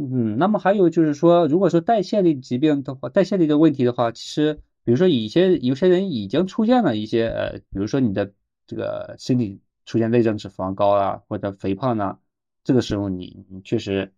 [0.00, 8.32] 嗯，那么还有就是说，如果说代谢类疾病的话，代谢类的问题的话，其实比如说一些有些人已经出现了一些呃，比如说你的
[8.66, 12.18] 这个身体出现内脏脂肪高啊，或者肥胖呢，
[12.64, 14.10] 这个时候你你确实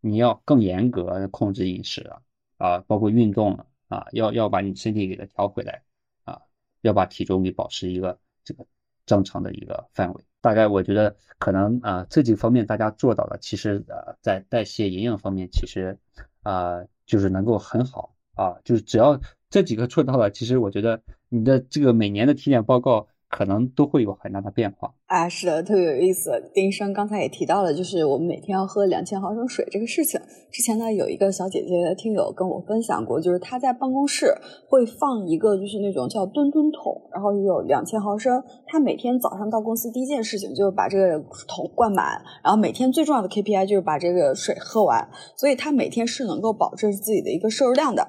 [0.00, 2.22] 你要更严格控制饮食啊，
[2.56, 3.58] 啊，包括运动
[3.88, 5.82] 啊，要要把你身体给它调回来
[6.24, 6.40] 啊，
[6.80, 8.64] 要把体重给保持一个这个
[9.04, 10.24] 正常的一个范围。
[10.40, 15.98] 大概我觉得可能啊这几方面大家做到了，其实呃在代谢营养方面，其实
[16.42, 23.06] 啊就是能够很好啊，就是只要这几个做到了，其实我觉得你的这个每年的体检报告。
[23.30, 25.28] 可能都会有很大的变化啊！
[25.28, 26.50] 是的，特别有意思。
[26.52, 30.20] 丁医生刚才也提到了，就是我们每天要喝两千毫升水这个事情。
[30.50, 34.34] 之前呢，有一个小姐姐听友跟我分享过，就是她在办公室
[34.68, 38.42] 会放一个就是那种叫吨吨桶，然后有两千毫升。
[38.66, 45.08] 她每天早上到公司第一件事情就是把这个桶灌满，然后每天最重要的 KPI 就是把这个水喝完。
[45.36, 48.08] 所以她每天是能够保证自己的一个摄入量的。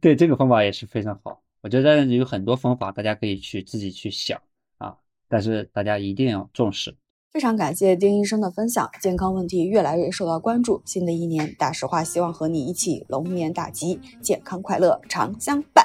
[0.00, 1.40] 对，这个方法也是非常好。
[1.66, 4.40] 我觉得有很多方法，大家可以去自己去想
[4.78, 4.96] 啊，
[5.28, 6.96] 但是大家一定要重视。
[7.32, 10.80] 非常感谢丁医生的分享，健康问题越来越受到关注。
[10.84, 15.84] 新的一年，大实话希望和你一起龙年大吉，健康快乐常相伴。